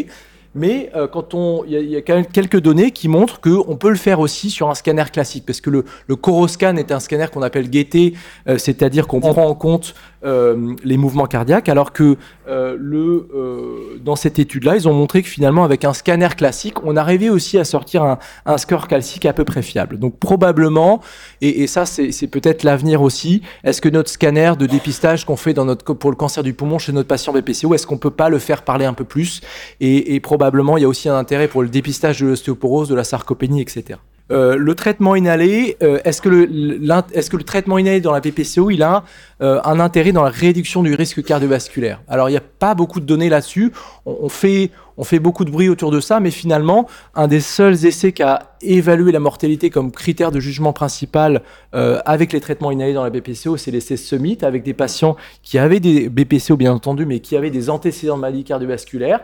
mais 0.55 0.91
euh, 0.95 1.07
quand 1.07 1.33
on, 1.33 1.63
il 1.65 1.89
y, 1.89 1.95
a 1.95 2.01
quand 2.01 2.15
même 2.15 2.25
quelques 2.25 2.59
données 2.59 2.91
qui 2.91 3.07
montrent 3.07 3.41
qu'on 3.41 3.75
peut 3.75 3.89
le 3.89 3.95
faire 3.95 4.19
aussi 4.19 4.49
sur 4.49 4.69
un 4.69 4.75
scanner 4.75 5.05
classique, 5.11 5.45
parce 5.45 5.61
que 5.61 5.69
le, 5.69 5.85
le 6.07 6.15
Coroscan 6.15 6.75
est 6.77 6.91
un 6.91 6.99
scanner 6.99 7.27
qu'on 7.33 7.41
appelle 7.41 7.69
Gaieté, 7.69 8.13
euh, 8.47 8.57
c'est-à-dire 8.57 9.07
qu'on 9.07 9.19
prend 9.19 9.45
en 9.45 9.55
compte 9.55 9.95
euh, 10.25 10.73
les 10.85 10.95
mouvements 10.95 11.25
cardiaques, 11.25 11.67
alors 11.67 11.91
que 11.91 12.15
euh, 12.47 12.77
le, 12.79 13.27
euh, 13.35 13.99
dans 14.01 14.15
cette 14.15 14.39
étude-là, 14.39 14.75
ils 14.77 14.87
ont 14.87 14.93
montré 14.93 15.21
que 15.21 15.27
finalement, 15.27 15.65
avec 15.65 15.83
un 15.83 15.93
scanner 15.93 16.29
classique, 16.37 16.81
on 16.85 16.95
arrivait 16.95 17.29
aussi 17.29 17.57
à 17.57 17.65
sortir 17.65 18.03
un, 18.03 18.19
un 18.45 18.57
score 18.57 18.87
calcique 18.87 19.25
à 19.25 19.33
peu 19.33 19.43
près 19.43 19.61
fiable. 19.61 19.99
Donc 19.99 20.19
probablement, 20.19 21.01
et, 21.41 21.63
et 21.63 21.67
ça 21.67 21.85
c'est 21.85 22.27
peut-être 22.27 22.63
l'avenir 22.63 23.01
aussi, 23.01 23.41
est-ce 23.65 23.81
que 23.81 23.89
notre 23.89 24.09
scanner 24.09 24.53
de 24.57 24.65
dépistage 24.65 25.25
qu'on 25.25 25.35
fait 25.35 25.53
dans 25.53 25.65
notre, 25.65 25.93
pour 25.93 26.09
le 26.09 26.15
cancer 26.15 26.41
du 26.41 26.53
poumon 26.53 26.79
chez 26.79 26.93
notre 26.93 27.07
patient 27.07 27.33
BPCO, 27.33 27.73
est-ce 27.73 27.85
qu'on 27.85 27.97
peut 27.97 28.09
pas 28.11 28.29
le 28.29 28.39
faire 28.39 28.61
parler 28.61 28.85
un 28.85 28.93
peu 28.93 29.03
plus 29.03 29.41
et, 29.81 30.15
et 30.15 30.19
probablement, 30.21 30.42
il 30.77 30.81
y 30.81 30.85
a 30.85 30.87
aussi 30.87 31.09
un 31.09 31.17
intérêt 31.17 31.47
pour 31.47 31.61
le 31.61 31.69
dépistage 31.69 32.21
de 32.21 32.27
l'ostéoporose, 32.27 32.89
de 32.89 32.95
la 32.95 33.03
sarcopénie, 33.03 33.61
etc. 33.61 33.99
Euh, 34.31 34.55
le 34.55 34.73
traitement 34.73 35.15
inhalé, 35.15 35.75
euh, 35.83 35.99
est-ce 36.05 36.21
que, 36.21 36.29
le 36.29 37.43
traitement 37.43 37.77
inhalé 37.77 37.99
dans 37.99 38.13
la 38.13 38.21
PPCO, 38.21 38.71
il 38.71 38.81
a 38.81 39.03
euh, 39.41 39.59
un 39.65 39.81
intérêt 39.81 40.13
dans 40.13 40.23
la 40.23 40.29
réduction 40.29 40.81
du 40.81 40.95
risque 40.95 41.21
cardiovasculaire? 41.23 42.01
Alors, 42.07 42.29
il 42.29 42.31
n'y 42.31 42.37
a 42.37 42.41
pas 42.41 42.73
beaucoup 42.73 43.01
de 43.01 43.05
données 43.05 43.27
là-dessus. 43.27 43.73
On, 44.05 44.29
fait, 44.29 44.71
beaucoup 45.19 45.43
de 45.43 45.51
bruit 45.51 45.67
autour 45.67 45.91
de 45.91 45.99
ça, 45.99 46.21
mais 46.21 46.31
finalement, 46.31 46.87
un 47.15 47.27
des 47.27 47.41
seuls 47.41 47.85
essais 47.85 48.13
qui 48.13 48.23
a 48.23 48.55
évalué 48.61 49.11
la 49.11 49.19
mortalité 49.19 49.69
comme 49.69 49.91
critère 49.91 50.31
de 50.31 50.39
jugement 50.39 50.71
principal 50.71 51.41
avec 51.73 52.31
les 52.31 52.39
traitements 52.39 52.71
inhalés 52.71 52.93
dans 52.93 53.03
la 53.03 53.09
BPCO, 53.09 53.57
c'est 53.57 53.71
l'essai 53.71 53.97
Summit, 53.97 54.37
avec 54.43 54.63
des 54.63 54.73
patients 54.73 55.15
qui 55.41 55.57
avaient 55.57 55.79
des 55.79 56.09
BPCO, 56.09 56.55
bien 56.55 56.73
entendu, 56.73 57.05
mais 57.05 57.19
qui 57.19 57.35
avaient 57.35 57.49
des 57.49 57.69
antécédents 57.69 58.15
de 58.15 58.21
maladie 58.21 58.43
cardiovasculaire. 58.43 59.21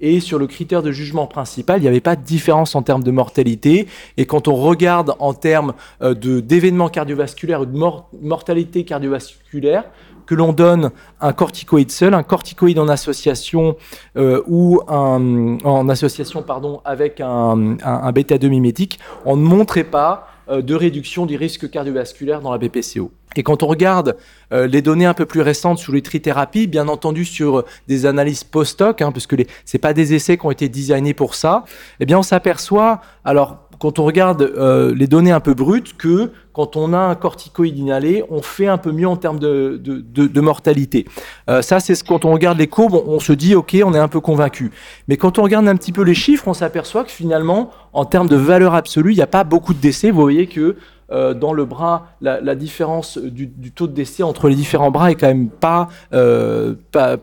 Et 0.00 0.20
sur 0.20 0.38
le 0.38 0.46
critère 0.46 0.82
de 0.82 0.92
jugement 0.92 1.26
principal, 1.26 1.78
il 1.78 1.82
n'y 1.82 1.88
avait 1.88 2.00
pas 2.00 2.16
de 2.16 2.22
différence 2.22 2.74
en 2.74 2.82
termes 2.82 3.04
de 3.04 3.10
mortalité. 3.10 3.86
Et 4.16 4.26
quand 4.26 4.48
on 4.48 4.54
regarde 4.54 5.14
en 5.18 5.34
termes 5.34 5.74
euh, 6.02 6.14
d'événements 6.14 6.88
cardiovasculaires 6.88 7.60
ou 7.62 7.66
de 7.66 7.78
mortalité 8.20 8.84
cardiovasculaire, 8.84 9.84
que 10.26 10.34
l'on 10.34 10.52
donne 10.52 10.90
un 11.20 11.32
corticoïde 11.32 11.90
seul, 11.90 12.14
un 12.14 12.22
corticoïde 12.22 12.78
en 12.78 12.88
association 12.88 13.76
euh, 14.16 14.42
ou 14.46 14.80
un, 14.88 15.58
en 15.64 15.88
association 15.88 16.42
pardon 16.42 16.80
avec 16.84 17.20
un, 17.20 17.76
un, 17.82 18.12
bêta 18.12 18.38
2 18.38 18.48
mimétique, 18.48 18.98
on 19.24 19.36
ne 19.36 19.42
montrait 19.42 19.84
pas 19.84 20.28
de 20.60 20.74
réduction 20.74 21.26
du 21.26 21.36
risque 21.36 21.70
cardiovasculaire 21.70 22.40
dans 22.40 22.52
la 22.52 22.58
BPCO. 22.58 23.10
Et 23.36 23.42
quand 23.42 23.62
on 23.62 23.66
regarde 23.66 24.16
les 24.50 24.82
données 24.82 25.06
un 25.06 25.14
peu 25.14 25.24
plus 25.24 25.40
récentes 25.40 25.78
sur 25.78 25.94
les 25.94 26.02
trithérapies, 26.02 26.66
bien 26.66 26.88
entendu 26.88 27.24
sur 27.24 27.64
des 27.88 28.04
analyses 28.04 28.44
post-hoc, 28.44 29.00
hein, 29.00 29.10
parce 29.10 29.26
que 29.26 29.36
ce 29.38 29.44
c'est 29.64 29.78
pas 29.78 29.94
des 29.94 30.12
essais 30.12 30.36
qui 30.36 30.44
ont 30.44 30.50
été 30.50 30.68
designés 30.68 31.14
pour 31.14 31.34
ça, 31.34 31.64
eh 31.98 32.04
bien 32.04 32.18
on 32.18 32.22
s'aperçoit, 32.22 33.00
alors 33.24 33.68
quand 33.82 33.98
on 33.98 34.04
regarde 34.04 34.42
euh, 34.42 34.94
les 34.94 35.08
données 35.08 35.32
un 35.32 35.40
peu 35.40 35.54
brutes, 35.54 35.96
que 35.96 36.30
quand 36.52 36.76
on 36.76 36.92
a 36.92 36.98
un 36.98 37.14
corticoïde 37.14 37.78
inhalé, 37.78 38.24
on 38.30 38.42
fait 38.42 38.66
un 38.66 38.78
peu 38.78 38.92
mieux 38.92 39.08
en 39.08 39.16
termes 39.16 39.38
de, 39.38 40.40
mortalité. 40.40 41.06
Euh, 41.48 41.62
ça, 41.62 41.80
c'est 41.80 41.94
ce 41.94 42.04
quand 42.04 42.24
on 42.24 42.32
regarde 42.32 42.58
les 42.58 42.66
courbes, 42.66 43.02
on, 43.06 43.20
se 43.20 43.32
dit, 43.32 43.54
OK, 43.54 43.76
on 43.84 43.94
est 43.94 43.98
un 43.98 44.08
peu 44.08 44.20
convaincu. 44.20 44.70
Mais 45.08 45.16
quand 45.16 45.38
on 45.38 45.42
regarde 45.42 45.66
un 45.68 45.76
petit 45.76 45.92
peu 45.92 46.02
les 46.02 46.14
chiffres, 46.14 46.48
on 46.48 46.54
s'aperçoit 46.54 47.04
que 47.04 47.10
finalement, 47.10 47.70
en 47.92 48.04
termes 48.04 48.28
de 48.28 48.36
valeur 48.36 48.74
absolue, 48.74 49.12
il 49.12 49.16
n'y 49.16 49.22
a 49.22 49.26
pas 49.26 49.44
beaucoup 49.44 49.74
de 49.74 49.80
décès. 49.80 50.10
Vous 50.10 50.20
voyez 50.20 50.46
que 50.46 50.76
euh, 51.12 51.34
dans 51.34 51.52
le 51.52 51.66
bras, 51.66 52.06
la, 52.22 52.54
différence 52.54 53.18
du, 53.18 53.50
taux 53.70 53.86
de 53.86 53.92
décès 53.92 54.22
entre 54.22 54.48
les 54.48 54.54
différents 54.54 54.90
bras 54.90 55.10
est 55.10 55.14
quand 55.14 55.26
même 55.26 55.50
pas, 55.50 55.88
euh, 56.14 56.74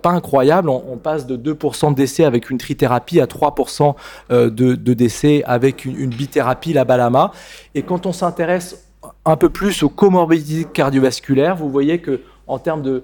incroyable. 0.03 0.69
On, 0.69 0.97
passe 0.97 1.25
de 1.25 1.37
2% 1.37 1.91
de 1.91 1.95
décès 1.95 2.23
avec 2.23 2.49
une 2.49 2.57
trithérapie 2.57 3.19
à 3.19 3.25
3% 3.25 3.95
euh, 4.31 4.49
de, 4.49 4.93
décès 4.93 5.43
avec 5.45 5.85
une, 5.85 5.99
une 5.99 6.09
bithérapie, 6.09 6.73
la 6.73 6.85
balama. 6.85 7.31
Et 7.73 7.81
quand 7.81 8.05
on 8.05 8.11
s'intéresse 8.11 8.88
un 9.25 9.35
peu 9.35 9.49
plus 9.49 9.83
aux 9.83 9.89
comorbidités 9.89 10.69
cardiovasculaires, 10.71 11.55
vous 11.55 11.69
voyez 11.69 11.99
que 11.99 12.21
en 12.47 12.57
termes 12.57 12.81
de, 12.81 13.03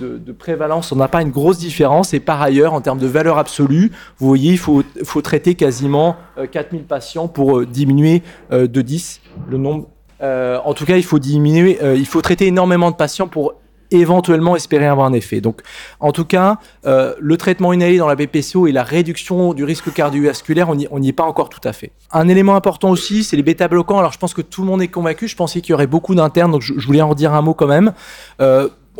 de, 0.00 0.32
prévalence, 0.32 0.90
on 0.90 0.96
n'a 0.96 1.06
pas 1.06 1.22
une 1.22 1.30
grosse 1.30 1.58
différence. 1.58 2.12
Et 2.12 2.18
par 2.18 2.42
ailleurs, 2.42 2.74
en 2.74 2.80
termes 2.80 2.98
de 2.98 3.06
valeur 3.06 3.38
absolue, 3.38 3.92
vous 4.18 4.26
voyez, 4.26 4.50
il 4.50 4.58
faut, 4.58 4.82
traiter 5.22 5.54
quasiment 5.54 6.16
4000 6.50 6.82
patients 6.82 7.28
pour 7.28 7.64
diminuer 7.64 8.24
de 8.50 8.66
10 8.66 9.20
le 9.48 9.58
nombre 9.58 9.86
euh, 10.22 10.58
en 10.64 10.74
tout 10.74 10.84
cas, 10.84 10.96
il 10.96 11.04
faut 11.04 11.18
diminuer, 11.18 11.78
euh, 11.82 11.96
il 11.96 12.06
faut 12.06 12.20
traiter 12.20 12.46
énormément 12.46 12.90
de 12.90 12.96
patients 12.96 13.28
pour 13.28 13.54
éventuellement 13.90 14.56
espérer 14.56 14.86
avoir 14.86 15.06
un 15.06 15.12
effet. 15.12 15.40
Donc, 15.40 15.62
en 16.00 16.12
tout 16.12 16.24
cas, 16.24 16.58
euh, 16.86 17.14
le 17.18 17.36
traitement 17.36 17.72
inhalé 17.72 17.98
dans 17.98 18.08
la 18.08 18.16
BPCO 18.16 18.66
et 18.66 18.72
la 18.72 18.82
réduction 18.82 19.54
du 19.54 19.64
risque 19.64 19.92
cardiovasculaire, 19.92 20.68
on 20.68 20.98
n'y 20.98 21.08
est 21.08 21.12
pas 21.12 21.24
encore 21.24 21.48
tout 21.48 21.60
à 21.64 21.72
fait. 21.72 21.92
Un 22.12 22.28
élément 22.28 22.56
important 22.56 22.90
aussi, 22.90 23.24
c'est 23.24 23.36
les 23.36 23.42
bêta-bloquants. 23.42 23.98
Alors, 23.98 24.12
je 24.12 24.18
pense 24.18 24.34
que 24.34 24.42
tout 24.42 24.62
le 24.62 24.68
monde 24.68 24.82
est 24.82 24.88
convaincu. 24.88 25.28
Je 25.28 25.36
pensais 25.36 25.60
qu'il 25.60 25.70
y 25.70 25.74
aurait 25.74 25.86
beaucoup 25.86 26.14
d'internes, 26.14 26.52
donc 26.52 26.62
je, 26.62 26.74
voulais 26.74 27.02
en 27.02 27.14
dire 27.14 27.34
un 27.34 27.42
mot 27.42 27.54
quand 27.54 27.66
même 27.66 27.92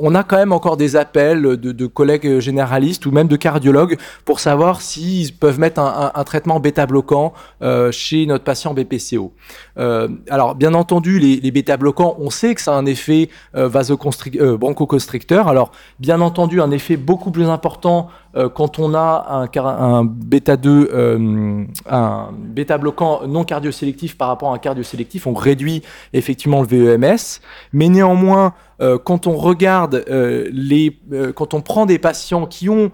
on 0.01 0.15
a 0.15 0.23
quand 0.23 0.37
même 0.37 0.53
encore 0.53 0.77
des 0.77 0.97
appels 0.97 1.43
de, 1.43 1.87
collègues 1.87 2.39
généralistes 2.41 3.07
ou 3.07 3.11
même 3.11 3.29
de 3.29 3.37
cardiologues 3.37 3.97
pour 4.25 4.41
savoir 4.41 4.81
s'ils 4.81 5.33
peuvent 5.35 5.59
mettre 5.59 5.81
un, 5.81 6.25
traitement 6.25 6.61
bêta-bloquant 6.61 7.33
euh, 7.63 7.91
chez 7.93 8.27
notre 8.27 8.45
patient 8.45 8.75
BPCO. 8.75 9.33
Euh, 9.79 10.09
alors, 10.29 10.55
bien 10.55 10.75
entendu, 10.75 11.19
les, 11.19 11.51
bêta-bloquants, 11.51 12.17
on 12.19 12.31
sait 12.31 12.55
que 12.55 12.61
ça 12.61 12.75
a 12.75 12.79
un 12.79 12.87
effet 12.87 13.29
euh, 13.55 13.69
bronchoconstricteur. 13.69 15.49
Alors, 15.49 15.73
bien 15.99 16.21
entendu, 16.21 16.61
un 16.61 16.71
effet 16.71 16.97
beaucoup 16.97 17.31
plus 17.31 17.49
important 17.49 18.09
quand 18.55 18.79
on 18.79 18.95
a 18.95 19.49
un, 19.55 19.61
un 19.65 20.05
bêta 20.05 20.57
2, 20.57 21.67
un 21.89 22.31
bêta 22.33 22.79
bloquant 22.79 23.27
non 23.27 23.45
cardiosélectif 23.45 24.17
par 24.17 24.29
rapport 24.29 24.53
à 24.53 24.55
un 24.55 24.59
cardiosélectif, 24.59 25.27
on 25.27 25.35
réduit 25.35 25.83
effectivement 26.13 26.63
le 26.63 26.67
VEMS, 26.67 27.41
mais 27.73 27.89
néanmoins 27.89 28.55
euh, 28.81 28.99
quand 28.99 29.27
on 29.27 29.37
regarde 29.37 30.05
euh, 30.09 30.49
les, 30.53 30.99
euh, 31.13 31.33
quand 31.33 31.53
on 31.53 31.61
prend 31.61 31.85
des 31.85 31.99
patients 31.99 32.47
qui 32.47 32.69
ont 32.69 32.91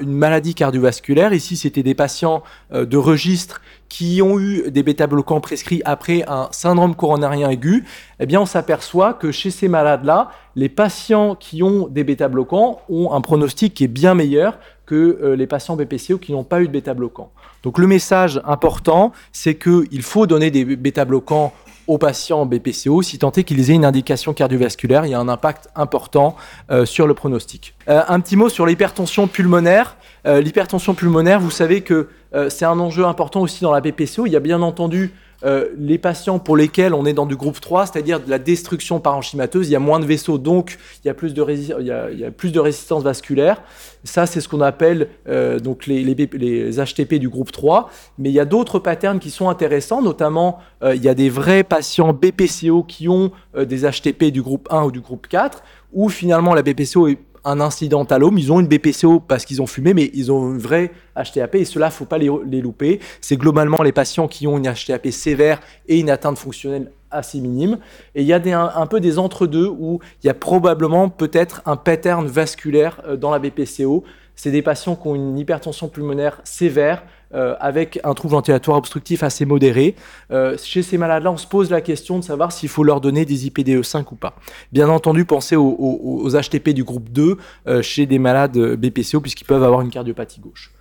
une 0.00 0.12
maladie 0.12 0.54
cardiovasculaire, 0.54 1.32
ici 1.32 1.56
c'était 1.56 1.82
des 1.82 1.94
patients 1.94 2.42
de 2.72 2.96
registre 2.96 3.60
qui 3.88 4.20
ont 4.20 4.38
eu 4.38 4.70
des 4.70 4.82
bêta-bloquants 4.82 5.40
prescrits 5.40 5.80
après 5.84 6.24
un 6.28 6.48
syndrome 6.50 6.94
coronarien 6.94 7.48
aigu, 7.48 7.84
eh 8.20 8.26
bien 8.26 8.40
on 8.40 8.46
s'aperçoit 8.46 9.14
que 9.14 9.32
chez 9.32 9.50
ces 9.50 9.68
malades-là, 9.68 10.30
les 10.56 10.68
patients 10.68 11.34
qui 11.34 11.62
ont 11.62 11.88
des 11.88 12.04
bêta-bloquants 12.04 12.82
ont 12.88 13.12
un 13.12 13.20
pronostic 13.20 13.74
qui 13.74 13.84
est 13.84 13.88
bien 13.88 14.14
meilleur 14.14 14.58
que 14.84 15.34
les 15.36 15.46
patients 15.46 15.76
BPCO 15.76 16.18
qui 16.18 16.32
n'ont 16.32 16.44
pas 16.44 16.60
eu 16.60 16.66
de 16.66 16.72
bêta-bloquants. 16.72 17.30
Donc 17.62 17.78
le 17.78 17.86
message 17.86 18.40
important, 18.44 19.12
c'est 19.32 19.54
qu'il 19.54 20.02
faut 20.02 20.26
donner 20.26 20.50
des 20.50 20.64
bêta-bloquants 20.64 21.52
aux 21.88 21.98
patients 21.98 22.46
BPCO 22.46 23.02
si 23.02 23.18
tant 23.18 23.32
est 23.32 23.42
qu'ils 23.42 23.70
aient 23.70 23.74
une 23.74 23.84
indication 23.84 24.34
cardiovasculaire. 24.34 25.06
Il 25.06 25.10
y 25.10 25.14
a 25.14 25.18
un 25.18 25.28
impact 25.28 25.68
important 25.74 26.36
euh, 26.70 26.86
sur 26.86 27.06
le 27.06 27.14
pronostic. 27.14 27.74
Euh, 27.88 28.02
un 28.06 28.20
petit 28.20 28.36
mot 28.36 28.48
sur 28.48 28.66
l'hypertension 28.66 29.26
pulmonaire. 29.26 29.96
Euh, 30.26 30.40
l'hypertension 30.40 30.94
pulmonaire, 30.94 31.40
vous 31.40 31.50
savez 31.50 31.80
que 31.80 32.08
c'est 32.50 32.66
un 32.66 32.78
enjeu 32.78 33.06
important 33.06 33.40
aussi 33.40 33.62
dans 33.62 33.72
la 33.72 33.80
BPCO. 33.80 34.26
Il 34.26 34.32
y 34.32 34.36
a 34.36 34.40
bien 34.40 34.60
entendu 34.60 35.14
euh, 35.44 35.68
les 35.78 35.98
patients 35.98 36.40
pour 36.40 36.56
lesquels 36.56 36.94
on 36.94 37.06
est 37.06 37.12
dans 37.12 37.26
du 37.26 37.36
groupe 37.36 37.60
3, 37.60 37.86
c'est-à-dire 37.86 38.20
de 38.20 38.28
la 38.28 38.38
destruction 38.38 38.98
parenchymateuse, 38.98 39.68
il 39.68 39.72
y 39.72 39.76
a 39.76 39.80
moins 39.80 40.00
de 40.00 40.04
vaisseaux, 40.04 40.38
donc 40.38 40.78
il 41.04 41.06
y 41.06 41.10
a 41.10 41.14
plus 41.14 41.32
de, 41.32 42.60
résistance 42.60 43.02
vasculaire. 43.02 43.62
Ça, 44.02 44.26
c'est 44.26 44.40
ce 44.40 44.48
qu'on 44.48 44.60
appelle 44.60 45.08
euh, 45.28 45.60
donc 45.60 45.86
les, 45.86 46.02
les, 46.02 46.70
HTP 46.78 47.14
du 47.14 47.28
groupe 47.28 47.52
3. 47.52 47.90
Mais 48.18 48.30
il 48.30 48.34
y 48.34 48.40
a 48.40 48.44
d'autres 48.44 48.80
patterns 48.80 49.20
qui 49.20 49.30
sont 49.30 49.48
intéressants, 49.48 50.02
notamment 50.02 50.58
euh, 50.82 50.96
il 50.96 51.02
y 51.04 51.08
a 51.08 51.14
des 51.14 51.30
vrais 51.30 51.62
patients 51.62 52.12
BPCO 52.12 52.82
qui 52.82 53.08
ont 53.08 53.30
des 53.56 53.82
HTP 53.82 54.24
du 54.32 54.42
groupe 54.42 54.66
1 54.70 54.84
ou 54.84 54.90
du 54.90 55.00
groupe 55.00 55.26
4, 55.28 55.62
où 55.92 56.08
finalement 56.08 56.54
la 56.54 56.62
BPCO 56.62 57.08
est 57.08 57.18
un 57.48 57.60
incident 57.60 58.04
à 58.04 58.18
l'homme, 58.18 58.38
ils 58.38 58.52
ont 58.52 58.60
une 58.60 58.68
BPCO 58.68 59.20
parce 59.20 59.44
qu'ils 59.44 59.62
ont 59.62 59.66
fumé, 59.66 59.94
mais 59.94 60.10
ils 60.12 60.30
ont 60.30 60.52
une 60.52 60.58
vraie 60.58 60.90
HTAP 61.16 61.56
et 61.56 61.64
cela, 61.64 61.90
faut 61.90 62.04
pas 62.04 62.18
les, 62.18 62.60
louper. 62.60 63.00
C'est 63.20 63.36
globalement 63.36 63.82
les 63.82 63.92
patients 63.92 64.28
qui 64.28 64.46
ont 64.46 64.58
une 64.58 64.70
HTAP 64.70 65.08
sévère 65.08 65.60
et 65.88 65.98
une 65.98 66.10
atteinte 66.10 66.38
fonctionnelle 66.38 66.92
assez 67.10 67.40
minime. 67.40 67.78
Et 68.14 68.20
il 68.20 68.26
y 68.26 68.34
a 68.34 68.38
des, 68.38 68.52
un, 68.52 68.86
peu 68.86 69.00
des 69.00 69.18
entre-deux 69.18 69.66
où 69.66 70.00
il 70.22 70.26
y 70.26 70.30
a 70.30 70.34
probablement 70.34 71.08
peut-être 71.08 71.62
un 71.64 71.76
pattern 71.76 72.26
vasculaire 72.26 73.00
euh, 73.06 73.16
dans 73.16 73.30
la 73.30 73.38
BPCO. 73.38 74.04
C'est 74.38 74.52
des 74.52 74.62
patients 74.62 74.94
qui 74.94 75.08
ont 75.08 75.16
une 75.16 75.36
hypertension 75.36 75.88
pulmonaire 75.88 76.40
sévère, 76.44 77.02
euh, 77.34 77.56
avec 77.58 77.98
un 78.04 78.14
trouble 78.14 78.34
ventilatoire 78.34 78.78
obstructif 78.78 79.24
assez 79.24 79.44
modéré. 79.44 79.96
Euh, 80.30 80.56
chez 80.56 80.82
ces 80.82 80.96
malades-là, 80.96 81.32
on 81.32 81.36
se 81.36 81.46
pose 81.48 81.70
la 81.70 81.80
question 81.80 82.20
de 82.20 82.24
savoir 82.24 82.52
s'il 82.52 82.68
faut 82.68 82.84
leur 82.84 83.00
donner 83.00 83.24
des 83.24 83.48
IPDE5 83.48 84.04
ou 84.12 84.14
pas. 84.14 84.36
Bien 84.70 84.88
entendu, 84.88 85.24
pensez 85.24 85.56
aux, 85.56 86.30
HTP 86.30 86.68
du 86.68 86.84
groupe 86.84 87.10
2 87.10 87.36
euh, 87.66 87.82
chez 87.82 88.06
des 88.06 88.20
malades 88.20 88.56
BPCO 88.56 89.20
puisqu'ils 89.20 89.44
peuvent 89.44 89.64
avoir 89.64 89.80
une 89.80 89.90
cardiopathie 89.90 90.40
gauche. 90.40 90.72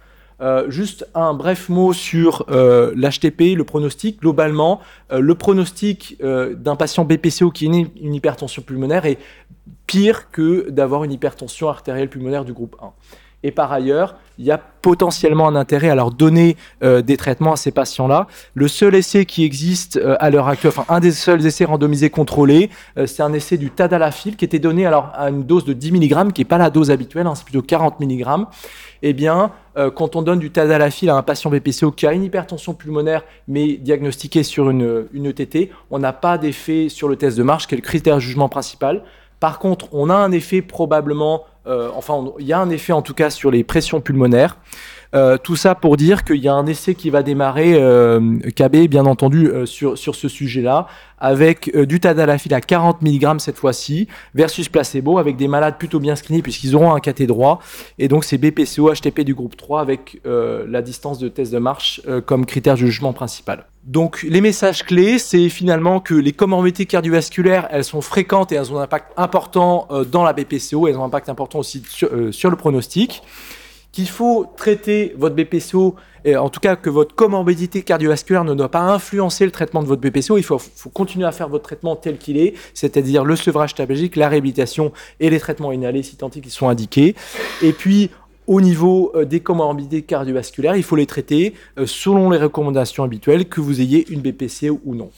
juste 0.68 1.08
un 1.16 1.34
bref 1.34 1.68
mot 1.68 1.94
sur 1.94 2.46
l'HTP, 2.48 3.56
le 3.58 3.64
pronostic. 3.64 4.22
Globalement, 4.22 4.82
le 5.10 5.34
pronostic 5.34 6.16
d'un 6.22 6.76
patient 6.76 7.06
BPCO 7.06 7.50
qui 7.50 7.66
a 7.66 7.72
une 7.72 8.14
hypertension 8.14 8.62
pulmonaire 8.62 9.08
est 9.08 9.18
pire 9.88 10.30
que 10.30 10.70
d'avoir 10.70 11.04
une 11.06 11.12
hypertension 11.12 11.70
artérielle 11.70 12.10
pulmonaire 12.10 12.46
du 12.46 12.54
groupe 12.54 12.76
1. 12.80 12.94
Et 13.48 13.52
par 13.52 13.72
ailleurs, 13.72 14.16
il 14.38 14.46
y 14.46 14.52
a 14.52 14.58
potentiellement 14.58 15.48
un 15.48 15.56
intérêt 15.56 15.90
à 15.90 15.96
leur 15.96 16.12
donner 16.12 16.58
euh, 16.84 17.02
des 17.02 17.16
traitements 17.16 17.54
à 17.54 17.56
ces 17.56 17.72
patients-là. 17.72 18.28
Le 18.56 18.68
seul 18.68 18.94
essai 18.94 19.26
qui 19.26 19.46
existe 19.46 19.96
euh, 19.96 20.18
à 20.20 20.30
l'heure 20.30 20.50
actuelle, 20.50 20.74
enfin 20.76 20.94
un 20.94 21.00
des 21.00 21.14
seuls 21.14 21.46
essais 21.46 21.64
randomisés 21.64 22.10
contrôlés, 22.10 22.70
euh, 22.98 23.08
c'est 23.08 23.24
un 23.24 23.32
essai 23.32 23.56
du 23.56 23.70
tadalafil 23.70 24.36
qui 24.36 24.44
était 24.44 24.60
donné 24.60 24.86
alors 24.86 25.14
à 25.16 25.30
une 25.30 25.44
dose 25.44 25.64
de 25.64 25.72
10 25.72 25.94
mg, 25.94 26.34
qui 26.34 26.42
n'est 26.42 26.46
pas 26.46 26.58
la 26.58 26.70
dose 26.70 26.92
habituelle, 26.92 27.26
hein, 27.26 27.36
c'est 27.36 27.46
plutôt 27.46 27.62
40 27.62 28.02
mg. 28.02 28.26
Eh 29.02 29.14
bien, 29.14 29.52
quand 29.96 30.16
on 30.16 30.24
donne 30.24 30.40
du 30.40 30.50
tadalafil 30.50 31.12
à 31.12 31.16
un 31.16 31.22
patient 31.22 31.52
BPCO 31.52 31.92
qui 31.92 32.08
a 32.08 32.14
une 32.14 32.24
hypertension 32.24 32.74
pulmonaire 32.74 33.24
mais 33.48 33.74
diagnostiqué 33.74 34.42
sur 34.42 34.72
une, 34.72 35.06
une 35.14 35.28
ETT, 35.28 35.70
on 35.92 36.00
n'a 36.00 36.14
pas 36.14 36.40
d'effet 36.40 36.90
sur 36.90 37.08
le 37.08 37.16
test 37.16 37.38
de 37.38 37.44
marche, 37.44 37.68
qui 37.68 37.76
est 37.76 37.78
le 37.78 37.84
critère 37.84 38.16
de 38.16 38.22
jugement 38.22 38.50
principal. 38.50 39.04
Par 39.40 39.60
contre, 39.60 39.88
on 39.92 40.10
a 40.10 40.16
un 40.16 40.32
effet 40.32 40.62
probablement, 40.62 41.46
enfin, 41.68 42.24
il 42.40 42.46
y 42.46 42.54
a 42.54 42.60
un 42.60 42.70
effet 42.70 42.94
en 42.94 43.02
tout 43.02 43.14
cas 43.14 43.30
sur 43.30 43.52
les 43.52 43.64
pressions 43.64 44.02
pulmonaires. 44.02 44.58
Euh, 45.16 45.38
tout 45.38 45.56
ça 45.56 45.76
pour 45.76 45.98
dire 45.98 46.24
qu'il 46.24 46.38
y 46.38 46.48
a 46.48 46.54
un 46.54 46.66
essai 46.66 46.96
qui 46.96 47.10
va 47.10 47.24
démarrer, 47.24 47.76
euh, 47.76 48.40
KB 48.56 48.88
bien 48.88 49.06
entendu, 49.06 49.48
euh, 49.48 49.66
sur, 49.66 49.98
sur 49.98 50.16
ce 50.16 50.28
sujet-là, 50.28 50.88
avec 51.20 51.76
du 51.76 52.00
tadalafil 52.00 52.54
à 52.54 52.62
40 52.62 53.02
mg 53.02 53.40
cette 53.40 53.58
fois-ci, 53.58 54.08
versus 54.36 54.70
placebo, 54.70 55.18
avec 55.18 55.36
des 55.36 55.48
malades 55.48 55.78
plutôt 55.78 56.00
bien 56.00 56.16
screenés 56.16 56.42
puisqu'ils 56.42 56.76
auront 56.76 56.94
un 56.94 57.00
caté 57.00 57.26
droit. 57.26 57.60
Et 57.98 58.08
donc 58.08 58.24
c'est 58.24 58.38
BPCO, 58.38 58.94
HTP 58.94 59.22
du 59.22 59.34
groupe 59.34 59.58
3 59.58 59.82
avec 59.82 60.22
la 60.26 60.82
distance 60.84 61.18
de 61.18 61.28
test 61.28 61.52
de 61.52 61.58
marche 61.58 62.02
comme 62.28 62.46
critère 62.46 62.76
de 62.76 62.82
jugement 62.82 63.14
principal. 63.14 63.66
Donc 63.84 64.22
les 64.30 64.42
messages 64.42 64.84
clés, 64.84 65.18
c'est 65.18 65.50
finalement 65.50 66.00
que 66.00 66.14
les 66.14 66.34
comorbidités 66.34 66.86
cardiovasculaires, 66.86 67.68
elles 67.72 67.84
sont 67.84 68.02
fréquentes 68.02 68.52
et 68.52 68.56
elles 68.56 68.72
ont 68.72 68.78
un 68.78 68.84
impact 68.84 69.12
important 69.18 69.88
dans 70.12 70.24
la 70.24 70.34
BPCO, 70.34 70.88
elles 70.88 70.98
ont 70.98 71.04
un 71.04 71.08
impact 71.08 71.30
important 71.30 71.58
aussi 71.58 71.82
sur 71.88 72.50
le 72.52 72.56
pronostic 72.56 73.24
qu'il 73.98 74.08
faut 74.08 74.46
traiter 74.56 75.16
votre 75.18 75.34
BPCO, 75.34 75.96
et 76.24 76.36
en 76.36 76.50
tout 76.50 76.60
cas 76.60 76.76
que 76.76 76.88
votre 76.88 77.16
comorbidité 77.16 77.82
cardiovasculaire 77.82 78.44
ne 78.44 78.54
doit 78.54 78.70
pas 78.70 78.82
influencer 78.82 79.44
le 79.44 79.50
traitement 79.50 79.82
de 79.82 79.88
votre 79.88 80.02
BPCO. 80.02 80.38
Il 80.38 80.44
faut, 80.44 80.60
continuer 80.94 81.26
à 81.26 81.32
faire 81.32 81.50
votre 81.50 81.64
traitement 81.64 81.96
tel 81.96 82.20
qu'il 82.20 82.38
est, 82.38 82.54
c'est-à-dire 82.76 83.26
le 83.26 83.36
sevrage 83.36 83.74
tabagique, 83.74 84.16
la 84.16 84.30
réhabilitation 84.30 84.92
et 85.20 85.32
les 85.32 85.40
traitements 85.40 85.72
inhalés 85.72 86.04
si 86.04 86.16
tant 86.16 86.30
qu'ils 86.30 86.48
sont 86.52 86.70
indiqués. 86.70 87.16
Et 87.64 87.74
puis, 87.74 88.12
au 88.46 88.62
niveau 88.62 89.12
euh, 89.16 89.26
des 89.26 89.40
comorbidités 89.40 90.04
cardiovasculaires, 90.04 90.76
il 90.76 90.84
faut 90.84 90.96
les 90.96 91.08
traiter 91.08 91.56
euh, 91.80 91.88
selon 91.88 92.30
les 92.30 92.38
recommandations 92.38 93.04
habituelles, 93.04 93.50
que 93.50 93.62
vous 93.62 93.82
ayez 93.82 94.06
une 94.12 94.22
BPCO 94.22 94.80
ou 94.86 94.94
non. 94.94 95.10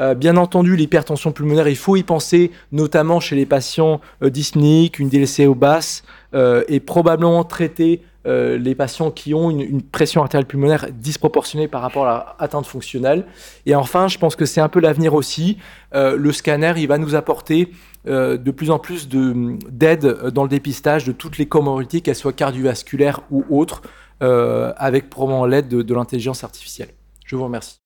Euh, 0.00 0.14
bien 0.14 0.36
entendu, 0.36 0.74
l'hypertension 0.74 1.30
pulmonaire, 1.30 1.68
il 1.68 1.76
faut 1.76 1.96
y 1.96 2.02
penser, 2.02 2.50
notamment 2.72 3.20
chez 3.20 3.36
les 3.36 3.46
patients 3.46 4.00
euh, 4.22 4.30
dyspniques, 4.30 4.98
une 4.98 5.08
DLCO 5.08 5.54
basse, 5.54 6.02
euh, 6.34 6.64
et 6.68 6.80
probablement 6.80 7.44
traiter 7.44 8.00
euh, 8.26 8.56
les 8.58 8.74
patients 8.74 9.10
qui 9.10 9.34
ont 9.34 9.50
une, 9.50 9.60
une, 9.60 9.82
pression 9.82 10.22
artérielle 10.22 10.46
pulmonaire 10.46 10.86
disproportionnée 10.92 11.68
par 11.68 11.82
rapport 11.82 12.06
à 12.06 12.36
l'atteinte 12.40 12.66
fonctionnelle. 12.66 13.26
Et 13.66 13.74
enfin, 13.74 14.08
je 14.08 14.18
pense 14.18 14.36
que 14.36 14.46
c'est 14.46 14.60
un 14.60 14.68
peu 14.68 14.80
l'avenir 14.80 15.14
aussi. 15.14 15.58
Euh, 15.94 16.16
le 16.16 16.32
scanner, 16.32 16.72
il 16.76 16.88
va 16.88 16.98
nous 16.98 17.14
apporter 17.14 17.70
euh, 18.06 18.36
de 18.36 18.50
plus 18.50 18.70
en 18.70 18.78
plus 18.78 19.08
d'aide 19.08 20.06
dans 20.32 20.42
le 20.42 20.48
dépistage 20.48 21.04
de 21.04 21.12
toutes 21.12 21.38
les 21.38 21.46
comorbidités, 21.46 22.00
qu'elles 22.00 22.16
soient 22.16 22.32
cardiovasculaires 22.32 23.20
ou 23.30 23.44
autres, 23.50 23.82
euh, 24.22 24.72
avec 24.76 25.10
probablement 25.10 25.46
l'aide 25.46 25.68
de, 25.68 25.82
de 25.82 25.94
l'intelligence 25.94 26.44
artificielle. 26.44 26.90
Je 27.26 27.36
vous 27.36 27.44
remercie. 27.44 27.83